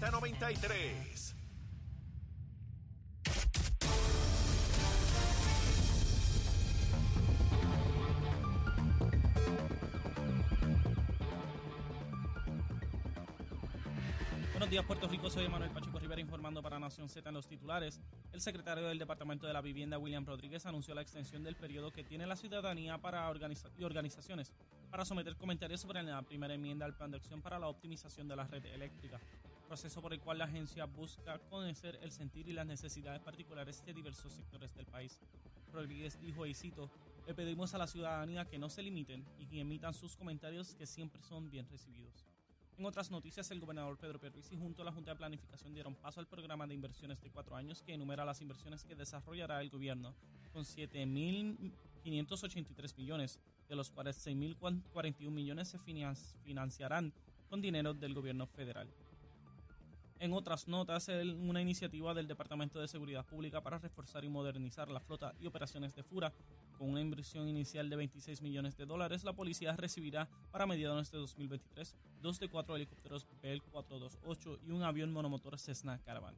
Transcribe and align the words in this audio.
Z93. 0.00 1.34
Buenos 14.52 14.70
días, 14.70 14.84
Puerto 14.84 15.08
Rico. 15.08 15.30
Soy 15.30 15.48
Manuel 15.48 15.70
Pacheco 15.70 15.98
Rivera 15.98 16.20
informando 16.20 16.62
para 16.62 16.78
Nación 16.78 17.08
Z 17.08 17.26
en 17.28 17.34
los 17.34 17.46
titulares. 17.46 18.00
El 18.32 18.40
secretario 18.42 18.88
del 18.88 18.98
Departamento 18.98 19.46
de 19.46 19.52
la 19.54 19.62
Vivienda, 19.62 19.96
William 19.96 20.26
Rodríguez, 20.26 20.66
anunció 20.66 20.94
la 20.94 21.02
extensión 21.02 21.42
del 21.42 21.56
periodo 21.56 21.90
que 21.90 22.04
tiene 22.04 22.26
la 22.26 22.36
ciudadanía 22.36 22.98
para 22.98 23.30
organiza 23.30 23.70
y 23.78 23.84
organizaciones 23.84 24.52
para 24.90 25.04
someter 25.04 25.36
comentarios 25.36 25.80
sobre 25.80 26.02
la 26.02 26.20
primera 26.22 26.54
enmienda 26.54 26.84
al 26.84 26.94
Plan 26.94 27.10
de 27.10 27.18
Acción 27.18 27.40
para 27.40 27.58
la 27.58 27.68
Optimización 27.68 28.28
de 28.28 28.36
la 28.36 28.44
Red 28.44 28.66
Eléctrica, 28.66 29.20
proceso 29.66 30.00
por 30.00 30.12
el 30.12 30.20
cual 30.20 30.38
la 30.38 30.46
agencia 30.46 30.86
busca 30.86 31.38
conocer 31.50 31.98
el 32.02 32.10
sentir 32.10 32.48
y 32.48 32.52
las 32.52 32.66
necesidades 32.66 33.20
particulares 33.20 33.84
de 33.84 33.92
diversos 33.92 34.32
sectores 34.32 34.74
del 34.74 34.86
país. 34.86 35.20
Rodríguez 35.72 36.18
dijo, 36.20 36.46
y 36.46 36.54
cito, 36.54 36.90
le 37.26 37.34
pedimos 37.34 37.74
a 37.74 37.78
la 37.78 37.86
ciudadanía 37.86 38.46
que 38.46 38.58
no 38.58 38.70
se 38.70 38.82
limiten 38.82 39.24
y 39.38 39.46
que 39.46 39.60
emitan 39.60 39.92
sus 39.92 40.16
comentarios 40.16 40.74
que 40.74 40.86
siempre 40.86 41.22
son 41.22 41.50
bien 41.50 41.68
recibidos. 41.68 42.24
En 42.78 42.84
otras 42.84 43.10
noticias, 43.10 43.50
el 43.50 43.60
gobernador 43.60 43.98
Pedro 43.98 44.20
Pierluisi 44.20 44.56
junto 44.56 44.82
a 44.82 44.84
la 44.84 44.92
Junta 44.92 45.12
de 45.12 45.16
Planificación 45.16 45.72
dieron 45.72 45.94
paso 45.94 46.20
al 46.20 46.26
programa 46.26 46.66
de 46.66 46.74
inversiones 46.74 47.22
de 47.22 47.30
cuatro 47.30 47.56
años 47.56 47.82
que 47.82 47.94
enumera 47.94 48.22
las 48.24 48.42
inversiones 48.42 48.84
que 48.84 48.94
desarrollará 48.94 49.62
el 49.62 49.70
gobierno 49.70 50.14
con 50.52 50.64
7.583 50.64 52.96
millones, 52.96 53.40
de 53.68 53.76
los 53.76 53.90
cuales 53.90 54.26
6.041 54.26 55.30
millones 55.30 55.68
se 55.68 55.78
financiarán 56.44 57.14
con 57.48 57.62
dinero 57.62 57.94
del 57.94 58.12
gobierno 58.14 58.46
federal. 58.46 58.88
En 60.18 60.32
otras 60.32 60.66
notas, 60.66 61.08
una 61.08 61.60
iniciativa 61.60 62.14
del 62.14 62.26
Departamento 62.26 62.80
de 62.80 62.88
Seguridad 62.88 63.26
Pública 63.26 63.60
para 63.60 63.78
reforzar 63.78 64.24
y 64.24 64.30
modernizar 64.30 64.90
la 64.90 65.00
flota 65.00 65.34
y 65.38 65.46
operaciones 65.46 65.94
de 65.94 66.02
FURA 66.02 66.32
con 66.78 66.88
una 66.90 67.02
inversión 67.02 67.48
inicial 67.48 67.90
de 67.90 67.96
26 67.96 68.40
millones 68.40 68.76
de 68.76 68.86
dólares, 68.86 69.24
la 69.24 69.34
policía 69.34 69.76
recibirá 69.76 70.28
para 70.50 70.66
mediados 70.66 71.10
de 71.10 71.18
2023 71.18 71.94
dos 72.22 72.40
de 72.40 72.48
cuatro 72.48 72.76
helicópteros 72.76 73.26
Bell 73.42 73.62
428 73.62 74.60
y 74.66 74.70
un 74.70 74.82
avión 74.82 75.12
monomotor 75.12 75.58
Cessna 75.58 75.98
Caravan. 75.98 76.34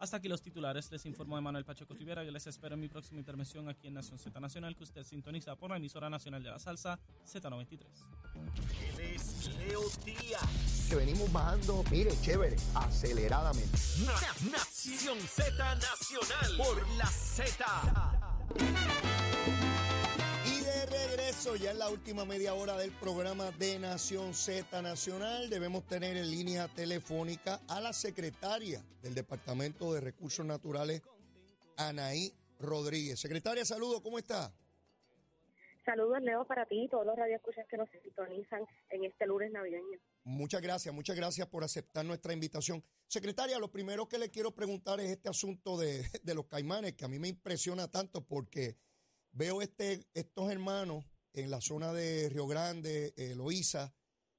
Hasta 0.00 0.16
aquí 0.16 0.28
los 0.28 0.40
titulares, 0.40 0.90
les 0.90 1.04
informo 1.04 1.36
de 1.36 1.42
Manuel 1.42 1.66
Pacheco 1.66 1.92
Rivera. 1.92 2.24
Yo 2.24 2.30
les 2.30 2.46
espero 2.46 2.74
en 2.74 2.80
mi 2.80 2.88
próxima 2.88 3.18
intervención 3.18 3.68
aquí 3.68 3.86
en 3.86 3.94
Nación 3.94 4.18
Z 4.18 4.40
Nacional, 4.40 4.74
que 4.74 4.84
usted 4.84 5.04
sintoniza 5.04 5.54
por 5.56 5.70
la 5.70 5.76
emisora 5.76 6.08
nacional 6.08 6.42
de 6.42 6.48
la 6.48 6.58
salsa 6.58 6.98
Z93. 7.30 7.80
Leo 9.58 9.82
Díaz. 10.02 10.86
Que 10.88 10.96
venimos 10.96 11.30
bajando, 11.30 11.84
mire, 11.90 12.12
chévere, 12.22 12.56
aceleradamente. 12.74 13.76
Nación 14.50 15.20
Z 15.20 15.74
Nacional 15.74 16.56
por 16.56 16.88
la 16.96 17.06
Z. 17.06 19.19
Ya 21.58 21.72
en 21.72 21.80
la 21.80 21.90
última 21.90 22.24
media 22.24 22.54
hora 22.54 22.76
del 22.76 22.92
programa 22.92 23.50
de 23.50 23.78
Nación 23.80 24.34
Z 24.34 24.80
Nacional, 24.82 25.50
debemos 25.50 25.84
tener 25.84 26.16
en 26.16 26.30
línea 26.30 26.68
telefónica 26.68 27.60
a 27.66 27.80
la 27.80 27.92
secretaria 27.92 28.84
del 29.02 29.14
Departamento 29.14 29.92
de 29.92 30.00
Recursos 30.00 30.46
Naturales, 30.46 31.02
Anaí 31.76 32.32
Rodríguez. 32.60 33.18
Secretaria, 33.18 33.64
saludo, 33.64 34.00
¿cómo 34.00 34.18
está? 34.18 34.54
Saludos, 35.84 36.22
Leo, 36.22 36.46
para 36.46 36.66
ti 36.66 36.84
y 36.84 36.88
todos 36.88 37.04
los 37.04 37.16
radioescuchas 37.16 37.66
que 37.68 37.76
nos 37.76 37.90
sintonizan 37.90 38.64
en 38.90 39.04
este 39.04 39.26
lunes 39.26 39.50
navideño. 39.50 39.98
Muchas 40.22 40.62
gracias, 40.62 40.94
muchas 40.94 41.16
gracias 41.16 41.48
por 41.48 41.64
aceptar 41.64 42.04
nuestra 42.04 42.32
invitación. 42.32 42.84
Secretaria, 43.08 43.58
lo 43.58 43.72
primero 43.72 44.08
que 44.08 44.18
le 44.18 44.30
quiero 44.30 44.54
preguntar 44.54 45.00
es 45.00 45.10
este 45.10 45.28
asunto 45.28 45.76
de, 45.76 46.04
de 46.22 46.34
los 46.34 46.46
caimanes, 46.46 46.94
que 46.94 47.04
a 47.04 47.08
mí 47.08 47.18
me 47.18 47.28
impresiona 47.28 47.90
tanto 47.90 48.24
porque 48.24 48.76
veo 49.32 49.60
este, 49.62 50.06
estos 50.14 50.50
hermanos 50.50 51.04
en 51.32 51.50
la 51.50 51.60
zona 51.60 51.92
de 51.92 52.28
Río 52.28 52.46
Grande, 52.46 53.12
eh, 53.16 53.34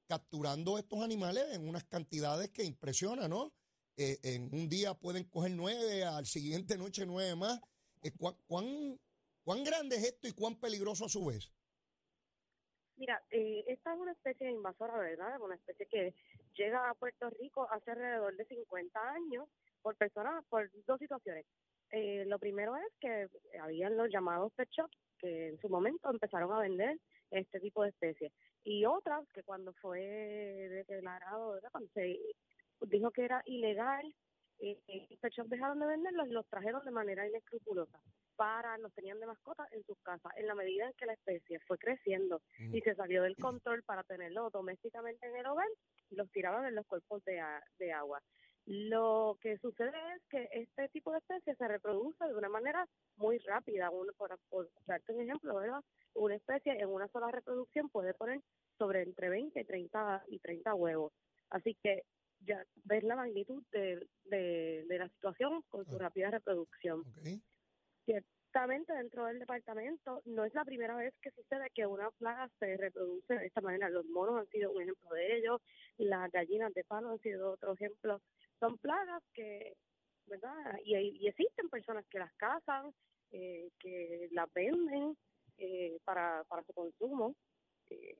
capturando 0.06 0.78
estos 0.78 1.00
animales 1.00 1.44
en 1.52 1.68
unas 1.68 1.84
cantidades 1.84 2.50
que 2.50 2.64
impresionan, 2.64 3.30
¿no? 3.30 3.52
Eh, 3.96 4.18
en 4.22 4.52
un 4.52 4.68
día 4.68 4.94
pueden 4.94 5.24
coger 5.24 5.52
nueve, 5.52 6.04
al 6.04 6.26
siguiente 6.26 6.76
noche 6.76 7.06
nueve 7.06 7.34
más. 7.36 7.60
Eh, 8.02 8.12
¿cuán, 8.18 8.34
cuán, 8.46 8.98
cuán 9.44 9.64
grande 9.64 9.96
es 9.96 10.04
esto 10.04 10.28
y 10.28 10.32
cuán 10.32 10.56
peligroso 10.56 11.06
a 11.06 11.08
su 11.08 11.24
vez? 11.24 11.52
Mira, 12.96 13.22
eh, 13.30 13.64
esta 13.66 13.94
es 13.94 14.00
una 14.00 14.12
especie 14.12 14.50
invasora, 14.50 14.98
¿verdad? 14.98 15.40
Una 15.40 15.54
especie 15.54 15.86
que 15.86 16.14
llega 16.54 16.90
a 16.90 16.94
Puerto 16.94 17.30
Rico 17.30 17.68
hace 17.70 17.90
alrededor 17.92 18.36
de 18.36 18.44
50 18.44 19.00
años 19.00 19.48
por 19.80 19.96
personas, 19.96 20.44
por 20.48 20.70
dos 20.86 20.98
situaciones. 20.98 21.46
Eh, 21.90 22.24
lo 22.26 22.38
primero 22.38 22.76
es 22.76 22.92
que 23.00 23.28
habían 23.60 23.96
los 23.96 24.08
llamados 24.10 24.52
pet 24.54 24.68
shops 24.70 24.96
que 25.22 25.48
en 25.48 25.60
su 25.60 25.68
momento 25.68 26.10
empezaron 26.10 26.52
a 26.52 26.60
vender 26.60 26.98
este 27.30 27.60
tipo 27.60 27.82
de 27.82 27.90
especies. 27.90 28.32
Y 28.64 28.84
otras 28.84 29.26
que 29.32 29.42
cuando 29.42 29.72
fue 29.74 30.00
declarado, 30.86 31.58
cuando 31.70 31.88
se 31.94 32.18
dijo 32.82 33.10
que 33.10 33.24
era 33.24 33.42
ilegal, 33.46 34.12
eh, 34.58 34.78
los 35.36 35.48
dejaron 35.48 35.80
de 35.80 35.86
venderlos 35.86 36.28
y 36.28 36.32
los 36.32 36.46
trajeron 36.46 36.84
de 36.84 36.90
manera 36.90 37.26
inescrupulosa 37.26 37.98
para, 38.36 38.78
los 38.78 38.92
tenían 38.92 39.20
de 39.20 39.26
mascota 39.26 39.66
en 39.72 39.84
sus 39.84 39.98
casas. 40.00 40.32
En 40.36 40.46
la 40.46 40.54
medida 40.54 40.86
en 40.86 40.92
que 40.94 41.06
la 41.06 41.14
especie 41.14 41.58
fue 41.60 41.78
creciendo 41.78 42.40
y 42.58 42.80
se 42.80 42.94
salió 42.94 43.22
del 43.22 43.36
control 43.36 43.82
para 43.82 44.04
tenerlo 44.04 44.50
domésticamente 44.50 45.26
en 45.26 45.36
el 45.36 45.46
hogar, 45.46 45.68
los 46.10 46.30
tiraban 46.30 46.66
en 46.66 46.74
los 46.74 46.86
cuerpos 46.86 47.24
de, 47.24 47.42
de 47.78 47.92
agua. 47.92 48.22
Lo 48.66 49.36
que 49.40 49.58
sucede 49.58 49.92
es 50.16 50.22
que 50.30 50.48
este 50.52 50.88
tipo 50.90 51.12
de 51.12 51.18
especies 51.18 51.58
se 51.58 51.68
reproduce 51.68 52.24
de 52.24 52.34
una 52.34 52.48
manera 52.48 52.86
muy 53.16 53.38
rápida. 53.38 53.90
Uno, 53.90 54.12
por, 54.16 54.38
por 54.48 54.70
darte 54.86 55.12
un 55.12 55.22
ejemplo, 55.22 55.56
¿verdad? 55.56 55.80
Una 56.14 56.36
especie 56.36 56.72
en 56.80 56.88
una 56.88 57.08
sola 57.08 57.30
reproducción 57.32 57.88
puede 57.90 58.14
poner 58.14 58.40
sobre 58.78 59.02
entre 59.02 59.28
20 59.30 59.60
y 59.60 59.64
30, 59.64 60.24
y 60.28 60.38
30 60.38 60.74
huevos. 60.74 61.12
Así 61.50 61.76
que 61.82 62.02
ya 62.40 62.64
ves 62.84 63.02
la 63.04 63.16
magnitud 63.16 63.62
de, 63.72 64.08
de, 64.24 64.84
de 64.88 64.98
la 64.98 65.08
situación 65.08 65.62
con 65.68 65.86
su 65.86 65.96
Ah. 65.96 65.98
rápida 65.98 66.30
reproducción 66.30 67.04
ciertamente 68.04 68.92
dentro 68.92 69.26
del 69.26 69.38
departamento 69.38 70.20
no 70.24 70.44
es 70.44 70.54
la 70.54 70.64
primera 70.64 70.96
vez 70.96 71.14
que 71.22 71.30
sucede 71.30 71.70
que 71.74 71.86
una 71.86 72.10
plaga 72.12 72.48
se 72.58 72.76
reproduce 72.76 73.34
de 73.34 73.46
esta 73.46 73.60
manera. 73.60 73.88
Los 73.90 74.06
monos 74.06 74.38
han 74.40 74.46
sido 74.48 74.72
un 74.72 74.82
ejemplo 74.82 75.10
de 75.14 75.36
ello, 75.38 75.60
las 75.98 76.30
gallinas 76.30 76.72
de 76.74 76.84
palo 76.84 77.10
han 77.10 77.18
sido 77.20 77.52
otro 77.52 77.74
ejemplo. 77.74 78.20
Son 78.62 78.78
plagas 78.78 79.22
que, 79.34 79.76
¿verdad? 80.26 80.78
Y, 80.84 80.94
y 80.96 81.26
existen 81.26 81.68
personas 81.68 82.06
que 82.08 82.20
las 82.20 82.32
cazan, 82.34 82.94
eh, 83.32 83.70
que 83.80 84.28
las 84.30 84.52
venden 84.52 85.16
eh, 85.58 85.98
para, 86.04 86.44
para 86.44 86.62
su 86.64 86.72
consumo 86.72 87.34
eh, 87.90 88.16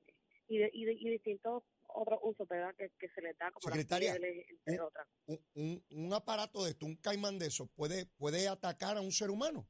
y, 0.48 0.58
de, 0.58 0.70
y, 0.72 0.84
de- 0.84 0.94
y 0.94 1.10
distintos 1.10 1.62
otros 1.86 2.18
usos, 2.22 2.48
¿verdad? 2.48 2.74
Que, 2.74 2.90
que 2.98 3.08
se 3.10 3.22
les 3.22 3.38
da 3.38 3.52
como 3.52 3.72
Secretaria, 3.72 4.10
las 4.10 4.18
pieles, 4.18 4.46
entre 4.50 4.74
eh, 4.74 4.80
otras. 4.80 5.06
Un, 5.26 5.38
un- 5.54 5.84
un 6.06 6.12
aparato 6.12 6.64
de 6.64 6.70
esto, 6.70 6.86
un 6.86 6.96
caimán 6.96 7.38
de 7.38 7.46
eso, 7.46 7.68
puede, 7.76 8.06
puede 8.18 8.48
atacar 8.48 8.96
a 8.96 9.00
un 9.00 9.12
ser 9.12 9.30
humano. 9.30 9.64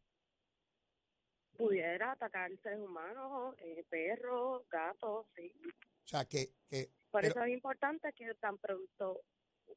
Pudiera 1.57 2.13
atacar 2.13 2.51
seres 2.63 2.81
humanos, 2.81 3.55
perros, 3.91 4.67
gatos, 4.71 5.27
sí. 5.37 5.53
O 5.67 6.09
sea, 6.09 6.25
que, 6.25 6.47
que 6.71 6.89
Por 7.11 7.21
Pero- 7.21 7.35
eso 7.35 7.45
es 7.45 7.53
importante 7.53 8.11
que 8.15 8.35
tan 8.37 8.57
pronto 8.59 9.21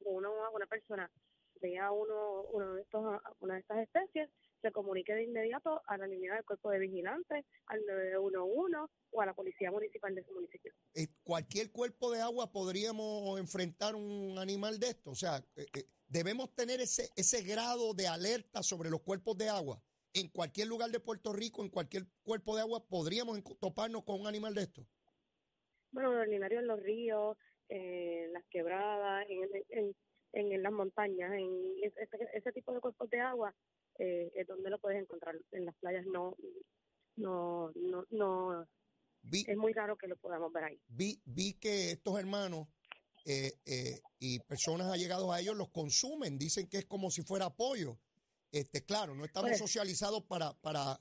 uno, 0.00 0.30
una 0.52 0.66
persona 0.66 1.10
vea 1.60 1.90
uno, 1.90 2.42
uno 2.52 2.74
de 2.74 2.82
estos, 2.82 3.02
una 3.40 3.54
de 3.54 3.60
estas 3.60 3.78
especies, 3.78 4.30
se 4.62 4.72
comunique 4.72 5.14
de 5.14 5.24
inmediato 5.24 5.82
a 5.86 5.96
la 5.96 6.06
línea 6.06 6.34
del 6.34 6.44
cuerpo 6.44 6.70
de 6.70 6.78
vigilantes, 6.78 7.44
al 7.66 7.80
911 7.86 8.92
o 9.10 9.20
a 9.20 9.26
la 9.26 9.34
policía 9.34 9.70
municipal 9.70 10.14
de 10.14 10.24
su 10.24 10.32
municipio. 10.32 10.72
eh, 10.94 11.08
cualquier 11.22 11.70
cuerpo 11.70 12.10
de 12.10 12.20
agua 12.20 12.52
podríamos 12.52 13.38
enfrentar 13.38 13.94
un 13.94 14.38
animal 14.38 14.78
de 14.78 14.88
esto. 14.88 15.10
O 15.10 15.14
sea, 15.14 15.38
eh, 15.56 15.66
eh, 15.74 15.84
debemos 16.08 16.54
tener 16.54 16.80
ese, 16.80 17.10
ese 17.16 17.42
grado 17.42 17.94
de 17.94 18.08
alerta 18.08 18.62
sobre 18.62 18.90
los 18.90 19.02
cuerpos 19.02 19.36
de 19.36 19.48
agua. 19.48 19.80
En 20.14 20.28
cualquier 20.28 20.68
lugar 20.68 20.90
de 20.90 21.00
Puerto 21.00 21.32
Rico, 21.32 21.62
en 21.62 21.68
cualquier 21.68 22.06
cuerpo 22.22 22.56
de 22.56 22.62
agua, 22.62 22.86
podríamos 22.88 23.42
toparnos 23.60 24.04
con 24.04 24.20
un 24.20 24.26
animal 24.26 24.54
de 24.54 24.62
esto. 24.62 24.86
Bueno, 25.90 26.10
ordinario 26.10 26.60
en 26.60 26.66
los 26.66 26.80
ríos, 26.82 27.36
en 27.68 28.32
las 28.32 28.44
quebradas, 28.50 29.26
en, 29.28 29.42
en, 29.70 29.96
en, 30.32 30.52
en 30.52 30.62
las 30.62 30.72
montañas, 30.72 31.32
en 31.32 31.74
ese, 31.82 32.08
ese 32.34 32.52
tipo 32.52 32.72
de 32.72 32.80
cuerpos 32.80 33.08
de 33.10 33.20
agua, 33.20 33.54
eh, 33.98 34.30
es 34.34 34.46
donde 34.46 34.70
lo 34.70 34.78
puedes 34.78 35.00
encontrar. 35.00 35.34
En 35.52 35.64
las 35.64 35.74
playas 35.76 36.04
no, 36.06 36.36
no, 37.16 37.70
no, 37.74 38.04
no, 38.10 38.66
Vi, 39.22 39.44
es 39.46 39.56
muy 39.56 39.72
raro 39.72 39.96
que 39.96 40.06
lo 40.06 40.16
podamos 40.16 40.52
ver 40.52 40.64
ahí. 40.64 40.80
vi, 40.88 41.20
vi 41.24 41.54
que 41.54 41.90
estos 41.92 42.18
hermanos 42.18 42.68
eh, 43.24 43.52
eh, 43.64 44.00
y 44.20 44.38
personas 44.40 44.86
allegados 44.92 45.30
a 45.32 45.40
ellos 45.40 45.56
los 45.56 45.70
consumen. 45.70 46.38
Dicen 46.38 46.68
que 46.68 46.78
es 46.78 46.86
como 46.86 47.10
si 47.10 47.22
fuera 47.22 47.50
pollo. 47.50 47.98
Este, 48.52 48.84
claro, 48.84 49.14
no 49.14 49.24
estamos 49.24 49.50
Pues- 49.50 49.58
socializados 49.58 50.22
para, 50.24 50.52
para, 50.60 51.00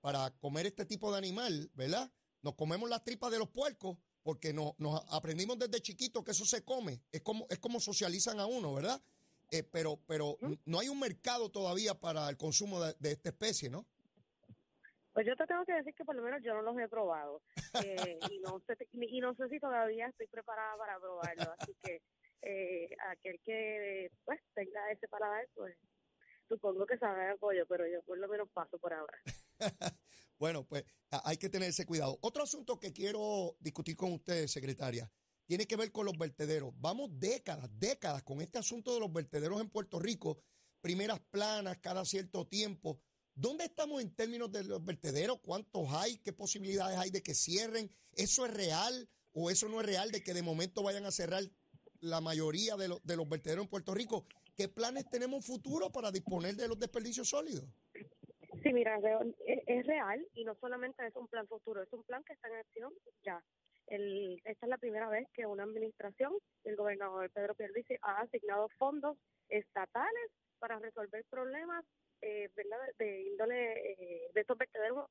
para 0.00 0.30
comer 0.38 0.66
este 0.66 0.86
tipo 0.86 1.12
de 1.12 1.18
animal, 1.18 1.70
¿verdad? 1.74 2.10
Nos 2.42 2.54
comemos 2.54 2.88
las 2.88 3.04
tripas 3.04 3.30
de 3.30 3.38
los 3.38 3.50
puercos 3.50 3.98
porque 4.26 4.52
no, 4.52 4.74
nos 4.78 5.04
aprendimos 5.12 5.56
desde 5.56 5.80
chiquitos 5.80 6.24
que 6.24 6.32
eso 6.32 6.44
se 6.44 6.64
come. 6.64 7.00
Es 7.12 7.22
como, 7.22 7.46
es 7.48 7.60
como 7.60 7.78
socializan 7.78 8.40
a 8.40 8.46
uno, 8.46 8.74
¿verdad? 8.74 9.00
eh, 9.50 9.62
pero, 9.62 9.98
pero 10.06 10.36
no 10.64 10.80
hay 10.80 10.88
un 10.88 10.98
mercado 10.98 11.50
todavía 11.50 11.94
para 11.94 12.28
el 12.28 12.36
consumo 12.36 12.82
de, 12.82 12.94
de 12.98 13.12
esta 13.12 13.28
especie, 13.28 13.70
¿no? 13.70 13.86
Pues 15.12 15.26
yo 15.26 15.36
te 15.36 15.46
tengo 15.46 15.64
que 15.64 15.72
decir 15.72 15.94
que 15.94 16.04
por 16.04 16.14
lo 16.14 16.22
menos 16.22 16.42
yo 16.42 16.52
no 16.52 16.62
los 16.62 16.76
he 16.78 16.88
probado 16.88 17.40
eh, 17.84 18.18
y, 18.30 18.38
no 18.40 18.60
sé, 18.66 18.76
y 18.92 19.20
no 19.20 19.34
sé 19.34 19.48
si 19.48 19.58
todavía 19.58 20.08
estoy 20.08 20.26
preparada 20.26 20.76
para 20.76 20.98
probarlo, 20.98 21.54
así 21.58 21.74
que 21.82 22.02
eh, 22.42 22.88
aquel 23.10 23.40
que 23.40 24.10
pues 24.24 24.40
tenga 24.54 24.90
ese 24.90 25.08
paladar, 25.08 25.48
pues 25.54 25.74
supongo 26.48 26.84
que 26.84 26.98
sabe 26.98 27.36
pollo, 27.38 27.64
pero 27.66 27.86
yo 27.86 28.02
por 28.02 28.18
lo 28.18 28.28
menos 28.28 28.48
paso 28.50 28.78
por 28.78 28.92
ahora. 28.92 29.18
Bueno, 30.38 30.66
pues 30.66 30.84
hay 31.10 31.36
que 31.36 31.48
tener 31.48 31.70
ese 31.70 31.86
cuidado. 31.86 32.18
Otro 32.20 32.42
asunto 32.42 32.78
que 32.78 32.92
quiero 32.92 33.56
discutir 33.60 33.96
con 33.96 34.12
ustedes, 34.12 34.50
secretaria, 34.50 35.10
tiene 35.46 35.66
que 35.66 35.76
ver 35.76 35.92
con 35.92 36.04
los 36.04 36.18
vertederos. 36.18 36.74
Vamos 36.78 37.10
décadas, 37.18 37.70
décadas 37.78 38.22
con 38.22 38.40
este 38.40 38.58
asunto 38.58 38.92
de 38.92 39.00
los 39.00 39.12
vertederos 39.12 39.60
en 39.60 39.70
Puerto 39.70 39.98
Rico, 39.98 40.40
primeras 40.80 41.20
planas 41.30 41.78
cada 41.78 42.04
cierto 42.04 42.46
tiempo. 42.46 43.00
¿Dónde 43.34 43.64
estamos 43.64 44.02
en 44.02 44.14
términos 44.14 44.50
de 44.50 44.64
los 44.64 44.84
vertederos? 44.84 45.38
¿Cuántos 45.42 45.88
hay? 45.90 46.18
¿Qué 46.18 46.32
posibilidades 46.32 46.98
hay 46.98 47.10
de 47.10 47.22
que 47.22 47.34
cierren? 47.34 47.90
¿Eso 48.12 48.44
es 48.46 48.52
real 48.52 49.08
o 49.32 49.50
eso 49.50 49.68
no 49.68 49.80
es 49.80 49.86
real 49.86 50.10
de 50.10 50.22
que 50.22 50.34
de 50.34 50.42
momento 50.42 50.82
vayan 50.82 51.04
a 51.04 51.10
cerrar 51.10 51.44
la 52.00 52.20
mayoría 52.20 52.76
de 52.76 52.88
los 52.88 53.28
vertederos 53.28 53.64
en 53.64 53.70
Puerto 53.70 53.94
Rico? 53.94 54.26
¿Qué 54.56 54.68
planes 54.68 55.08
tenemos 55.10 55.44
futuro 55.44 55.92
para 55.92 56.10
disponer 56.10 56.56
de 56.56 56.66
los 56.66 56.78
desperdicios 56.78 57.28
sólidos? 57.28 57.64
Sí, 58.66 58.72
mira, 58.72 58.98
es, 59.46 59.86
real 59.86 60.26
y 60.34 60.44
no 60.44 60.56
solamente 60.56 61.06
es 61.06 61.14
un 61.14 61.28
plan 61.28 61.46
futuro, 61.46 61.82
es 61.82 61.92
un 61.92 62.02
plan 62.02 62.24
que 62.24 62.32
está 62.32 62.48
en 62.48 62.56
acción 62.56 62.92
ya. 63.22 63.40
El, 63.86 64.42
esta 64.44 64.66
es 64.66 64.68
la 64.68 64.78
primera 64.78 65.08
vez 65.08 65.28
que 65.34 65.46
una 65.46 65.62
administración, 65.62 66.32
el 66.64 66.74
gobernador 66.74 67.30
Pedro 67.30 67.54
Pierluisi, 67.54 67.94
ha 68.02 68.22
asignado 68.22 68.68
fondos 68.76 69.16
estatales 69.48 70.32
para 70.58 70.80
resolver 70.80 71.24
problemas 71.30 71.84
eh, 72.22 72.50
de, 72.98 73.22
índole 73.22 73.92
eh, 73.92 74.30
de 74.34 74.40
estos 74.40 74.58
vertederos, 74.58 75.08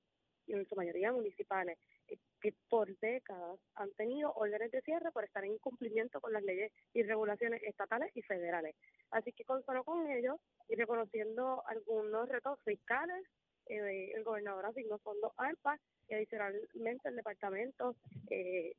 y 0.47 0.53
en 0.53 0.67
su 0.67 0.75
mayoría 0.75 1.13
municipales, 1.13 1.77
eh, 2.09 2.17
que 2.41 2.53
por 2.69 2.93
décadas 2.99 3.57
han 3.75 3.91
tenido 3.93 4.33
órdenes 4.33 4.71
de 4.71 4.81
cierre 4.81 5.11
por 5.13 5.23
estar 5.23 5.45
en 5.45 5.53
incumplimiento 5.53 6.19
con 6.19 6.33
las 6.33 6.43
leyes 6.43 6.73
y 6.93 7.03
regulaciones 7.03 7.63
estatales 7.63 8.11
y 8.15 8.21
federales. 8.21 8.75
Así 9.11 9.31
que 9.31 9.45
consoló 9.45 9.85
con 9.85 10.07
ello 10.11 10.39
y 10.67 10.75
reconociendo 10.75 11.63
algunos 11.67 12.27
retos 12.27 12.59
fiscales, 12.65 13.25
eh, 13.67 14.11
el 14.15 14.23
gobernador 14.23 14.65
asignó 14.65 14.97
fondos 14.99 15.31
ARPA 15.37 15.79
y 16.07 16.13
adicionalmente 16.13 17.09
el 17.09 17.15
departamento 17.15 17.95
eh, 18.29 18.75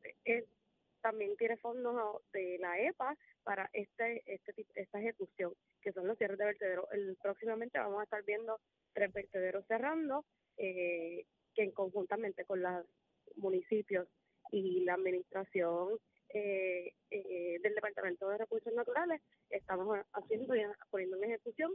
también 1.07 1.37
tiene 1.37 1.57
fondos 1.57 2.23
de 2.33 2.59
la 2.59 2.81
EPA 2.81 3.17
para 3.45 3.71
este, 3.73 4.23
este 4.27 4.67
esta 4.75 4.99
ejecución, 4.99 5.53
que 5.81 5.93
son 5.93 6.07
los 6.09 6.19
cierres 6.19 6.37
de 6.39 6.47
vertederos. 6.47 6.89
Próximamente 7.23 7.79
vamos 7.79 8.01
a 8.01 8.05
estar 8.05 8.25
viendo 8.25 8.59
tres 8.93 9.13
vertederos 9.13 9.65
cerrando, 9.67 10.25
eh, 10.57 11.25
que 11.55 11.73
conjuntamente 11.73 12.45
con 12.45 12.61
los 12.61 12.85
municipios 13.37 14.09
y 14.51 14.81
la 14.81 14.95
administración 14.95 15.99
eh, 16.31 16.93
eh, 17.11 17.59
del 17.63 17.75
Departamento 17.75 18.29
de 18.29 18.39
Recursos 18.39 18.73
Naturales 18.75 19.23
estamos 19.51 19.97
haciendo 20.13 20.57
y 20.57 20.63
poniendo 20.91 21.17
en 21.19 21.25
ejecución 21.25 21.73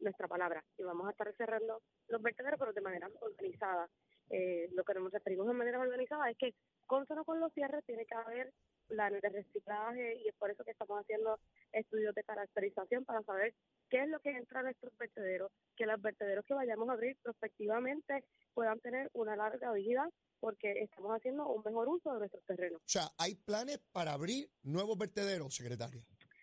nuestra 0.00 0.28
palabra 0.28 0.64
y 0.76 0.82
vamos 0.82 1.06
a 1.06 1.10
estar 1.10 1.32
cerrando 1.36 1.82
los 2.08 2.22
vertederos 2.22 2.58
pero 2.58 2.72
de 2.72 2.80
manera 2.80 3.08
organizada. 3.20 3.88
Eh, 4.30 4.68
lo 4.72 4.84
que 4.84 4.94
nos 4.94 5.10
referimos 5.10 5.46
de 5.46 5.54
manera 5.54 5.80
organizada 5.80 6.28
es 6.30 6.36
que 6.36 6.54
consono 6.86 7.24
con 7.24 7.40
los 7.40 7.52
cierres 7.54 7.84
tiene 7.86 8.04
que 8.04 8.14
haber 8.14 8.52
planes 8.88 9.22
de 9.22 9.28
reciclaje 9.28 10.16
y 10.22 10.28
es 10.28 10.34
por 10.36 10.50
eso 10.50 10.64
que 10.64 10.72
estamos 10.72 11.00
haciendo 11.00 11.38
estudios 11.72 12.14
de 12.14 12.24
caracterización 12.24 13.04
para 13.04 13.22
saber 13.22 13.54
qué 13.88 14.02
es 14.02 14.08
lo 14.08 14.18
que 14.20 14.30
entra 14.30 14.60
a 14.60 14.62
nuestros 14.64 14.96
vertederos, 14.98 15.50
que 15.76 15.86
los 15.86 16.00
vertederos 16.00 16.44
que 16.44 16.54
vayamos 16.54 16.88
a 16.88 16.92
abrir 16.92 17.16
prospectivamente 17.22 18.24
puedan 18.54 18.80
tener 18.80 19.10
una 19.12 19.36
larga 19.36 19.72
vida 19.72 20.08
porque 20.40 20.82
estamos 20.82 21.12
haciendo 21.16 21.46
un 21.48 21.62
mejor 21.64 21.88
uso 21.88 22.12
de 22.12 22.20
nuestros 22.20 22.44
terrenos. 22.44 22.80
O 22.80 22.88
sea, 22.88 23.08
hay 23.18 23.34
planes 23.34 23.78
para 23.92 24.12
abrir 24.12 24.50
nuevos 24.62 24.96
vertederos, 24.96 25.54
secretaria. 25.54 26.02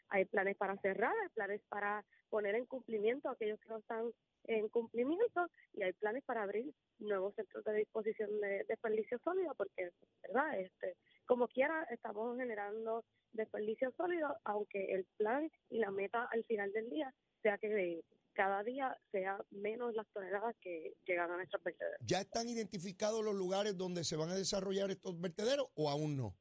hay 0.10 0.26
planes 0.26 0.56
para 0.58 0.78
cerrar, 0.78 1.14
hay 1.24 1.30
planes 1.30 1.62
para 1.70 2.04
poner 2.30 2.56
en 2.56 2.66
cumplimiento 2.66 3.30
a 3.30 3.34
aquellos 3.34 3.60
que 3.60 3.70
no 3.70 3.78
están 3.78 4.12
en 4.46 4.70
cumplimiento 4.70 5.48
y 5.74 5.84
hay 5.84 5.94
planes 5.94 6.24
para 6.24 6.44
abrir 6.44 6.72
nuevos 7.00 7.34
centros 7.36 7.64
de 7.64 7.74
disposición 7.74 8.30
de 8.42 8.64
desperdicio 8.68 9.20
sólido 9.24 9.54
porque, 9.56 9.92
¿verdad? 10.24 10.60
Este, 10.60 10.96
como 11.26 11.48
quiera, 11.48 11.84
estamos 11.90 12.38
generando 12.38 13.04
desperdicio 13.34 13.92
sólido, 13.98 14.38
aunque 14.44 14.94
el 14.94 15.06
plan 15.18 15.52
y 15.70 15.80
la 15.80 15.92
meta 15.92 16.28
al 16.32 16.44
final 16.46 16.72
del 16.74 16.90
día 16.90 17.14
sea 17.42 17.58
que 17.58 18.02
cada 18.34 18.64
día 18.64 18.96
sea 19.12 19.40
menos 19.50 19.96
las 19.96 20.08
toneladas 20.10 20.56
que 20.62 20.94
llegan 21.06 21.32
a 21.32 21.38
nuestros 21.38 21.64
vertederos. 21.64 21.98
¿Ya 22.06 22.20
están 22.22 22.48
identificados 22.50 23.24
los 23.24 23.34
lugares 23.34 23.78
donde 23.78 24.04
se 24.04 24.18
van 24.18 24.30
a 24.30 24.36
desarrollar 24.36 24.92
estos 24.92 25.20
vertederos 25.20 25.68
o 25.76 25.90
aún 25.90 26.18
no? 26.18 26.36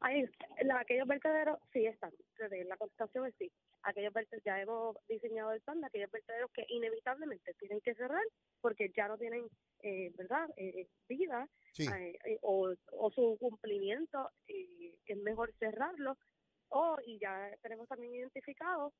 Ahí, 0.00 0.24
la- 0.62 0.80
aquellos 0.80 1.06
vertederos 1.08 1.58
sí 1.72 1.86
están. 1.86 2.12
La 2.66 2.76
contestación 2.76 3.26
es 3.26 3.34
sí. 3.38 3.50
Aquellos 3.82 4.12
vertederos, 4.12 4.44
ya 4.44 4.60
hemos 4.60 4.96
diseñado 5.08 5.52
el 5.52 5.60
plan 5.60 5.80
de 5.80 5.86
aquellos 5.86 6.10
vertederos 6.10 6.50
que 6.52 6.64
inevitablemente 6.68 7.54
tienen 7.54 7.80
que 7.80 7.94
cerrar 7.94 8.22
porque 8.60 8.90
ya 8.96 9.08
no 9.08 9.16
tienen, 9.16 9.46
eh, 9.82 10.12
¿verdad?, 10.16 10.48
eh, 10.56 10.88
vida 11.08 11.48
Sí. 11.72 11.84
eh, 11.84 12.18
eh, 12.24 12.38
o, 12.42 12.74
o 12.92 13.10
su 13.12 13.36
cumplimiento, 13.38 14.30
eh, 14.48 14.94
es 15.06 15.16
mejor 15.18 15.52
cerrarlo. 15.58 16.16
O, 16.70 16.96
y 17.06 17.18
ya 17.18 17.50
tenemos 17.62 17.88
también 17.88 18.14
identificado 18.14 18.92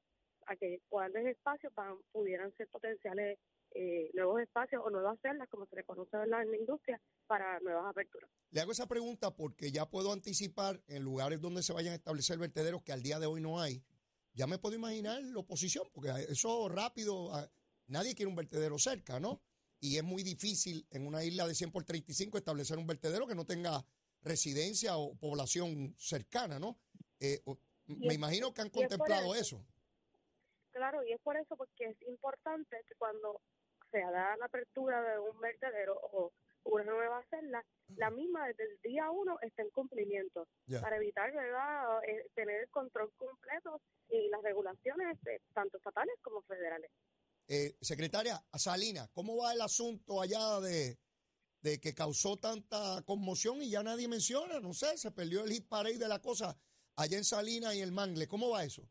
a 0.46 0.56
que 0.56 0.80
cuáles 0.88 1.26
espacios 1.26 1.74
van, 1.74 1.96
pudieran 2.12 2.50
ser 2.56 2.68
potenciales 2.68 3.38
eh, 3.72 4.10
nuevos 4.14 4.40
espacios 4.40 4.80
o 4.82 4.88
nuevas 4.90 5.18
celdas, 5.20 5.48
como 5.50 5.66
se 5.66 5.76
le 5.76 5.84
conoce 5.84 6.16
¿verdad? 6.16 6.42
en 6.42 6.50
la 6.52 6.56
industria, 6.56 6.98
para 7.26 7.60
nuevas 7.60 7.84
aperturas. 7.90 8.30
Le 8.50 8.60
hago 8.60 8.72
esa 8.72 8.86
pregunta 8.86 9.34
porque 9.34 9.70
ya 9.70 9.84
puedo 9.90 10.10
anticipar 10.12 10.80
en 10.88 11.02
lugares 11.02 11.40
donde 11.42 11.62
se 11.62 11.74
vayan 11.74 11.92
a 11.92 11.96
establecer 11.96 12.38
vertederos 12.38 12.82
que 12.82 12.92
al 12.92 13.02
día 13.02 13.18
de 13.18 13.26
hoy 13.26 13.42
no 13.42 13.60
hay. 13.60 13.82
Ya 14.38 14.46
me 14.46 14.58
puedo 14.58 14.76
imaginar 14.76 15.20
la 15.20 15.40
oposición, 15.40 15.90
porque 15.92 16.10
eso 16.28 16.68
rápido, 16.68 17.34
ah, 17.34 17.50
nadie 17.88 18.14
quiere 18.14 18.30
un 18.30 18.36
vertedero 18.36 18.78
cerca, 18.78 19.18
¿no? 19.18 19.42
Y 19.80 19.96
es 19.96 20.04
muy 20.04 20.22
difícil 20.22 20.86
en 20.92 21.08
una 21.08 21.24
isla 21.24 21.44
de 21.44 21.56
100 21.56 21.72
por 21.72 21.82
35 21.82 22.38
establecer 22.38 22.78
un 22.78 22.86
vertedero 22.86 23.26
que 23.26 23.34
no 23.34 23.44
tenga 23.44 23.84
residencia 24.22 24.96
o 24.96 25.16
población 25.16 25.92
cercana, 25.98 26.60
¿no? 26.60 26.78
Eh, 27.18 27.42
me 27.86 28.14
imagino 28.14 28.54
que 28.54 28.60
han 28.60 28.68
es 28.68 28.72
contemplado 28.72 29.34
eso. 29.34 29.56
eso. 29.56 29.66
Claro, 30.70 31.02
y 31.02 31.10
es 31.10 31.20
por 31.20 31.36
eso 31.36 31.56
porque 31.56 31.86
es 31.86 31.96
importante 32.02 32.76
que 32.86 32.94
cuando 32.94 33.40
se 33.90 33.98
da 33.98 34.36
la 34.36 34.44
apertura 34.44 35.02
de 35.02 35.18
un 35.18 35.40
vertedero 35.40 35.98
o 36.12 36.32
una 36.64 36.84
nueva 36.84 37.24
celda, 37.30 37.64
la 37.96 38.10
misma 38.10 38.46
desde 38.48 38.64
el 38.64 38.78
día 38.82 39.10
uno 39.10 39.38
está 39.40 39.62
en 39.62 39.70
cumplimiento 39.70 40.46
para 40.80 40.96
evitar 40.96 41.32
verdad 41.32 41.98
Eh, 42.06 42.30
tener 42.34 42.62
el 42.62 42.68
control 42.70 43.10
completo 43.16 43.80
y 44.08 44.28
las 44.28 44.42
regulaciones 44.42 45.18
eh, 45.26 45.40
tanto 45.52 45.76
estatales 45.78 46.14
como 46.22 46.42
federales. 46.42 46.90
Eh, 47.48 47.74
secretaria, 47.80 48.40
Salina, 48.54 49.08
¿cómo 49.12 49.36
va 49.36 49.52
el 49.52 49.60
asunto 49.60 50.20
allá 50.20 50.60
de, 50.60 50.98
de 51.62 51.80
que 51.80 51.94
causó 51.94 52.36
tanta 52.36 53.02
conmoción 53.04 53.62
y 53.62 53.70
ya 53.70 53.82
nadie 53.82 54.08
menciona? 54.08 54.60
No 54.60 54.72
sé, 54.72 54.96
se 54.96 55.10
perdió 55.10 55.44
el 55.44 55.50
hit 55.50 55.68
parade 55.68 55.98
de 55.98 56.08
la 56.08 56.20
cosa 56.20 56.56
allá 56.96 57.16
en 57.16 57.24
Salina 57.24 57.74
y 57.74 57.80
el 57.80 57.92
Mangle. 57.92 58.26
¿Cómo 58.26 58.50
va 58.50 58.64
eso? 58.64 58.82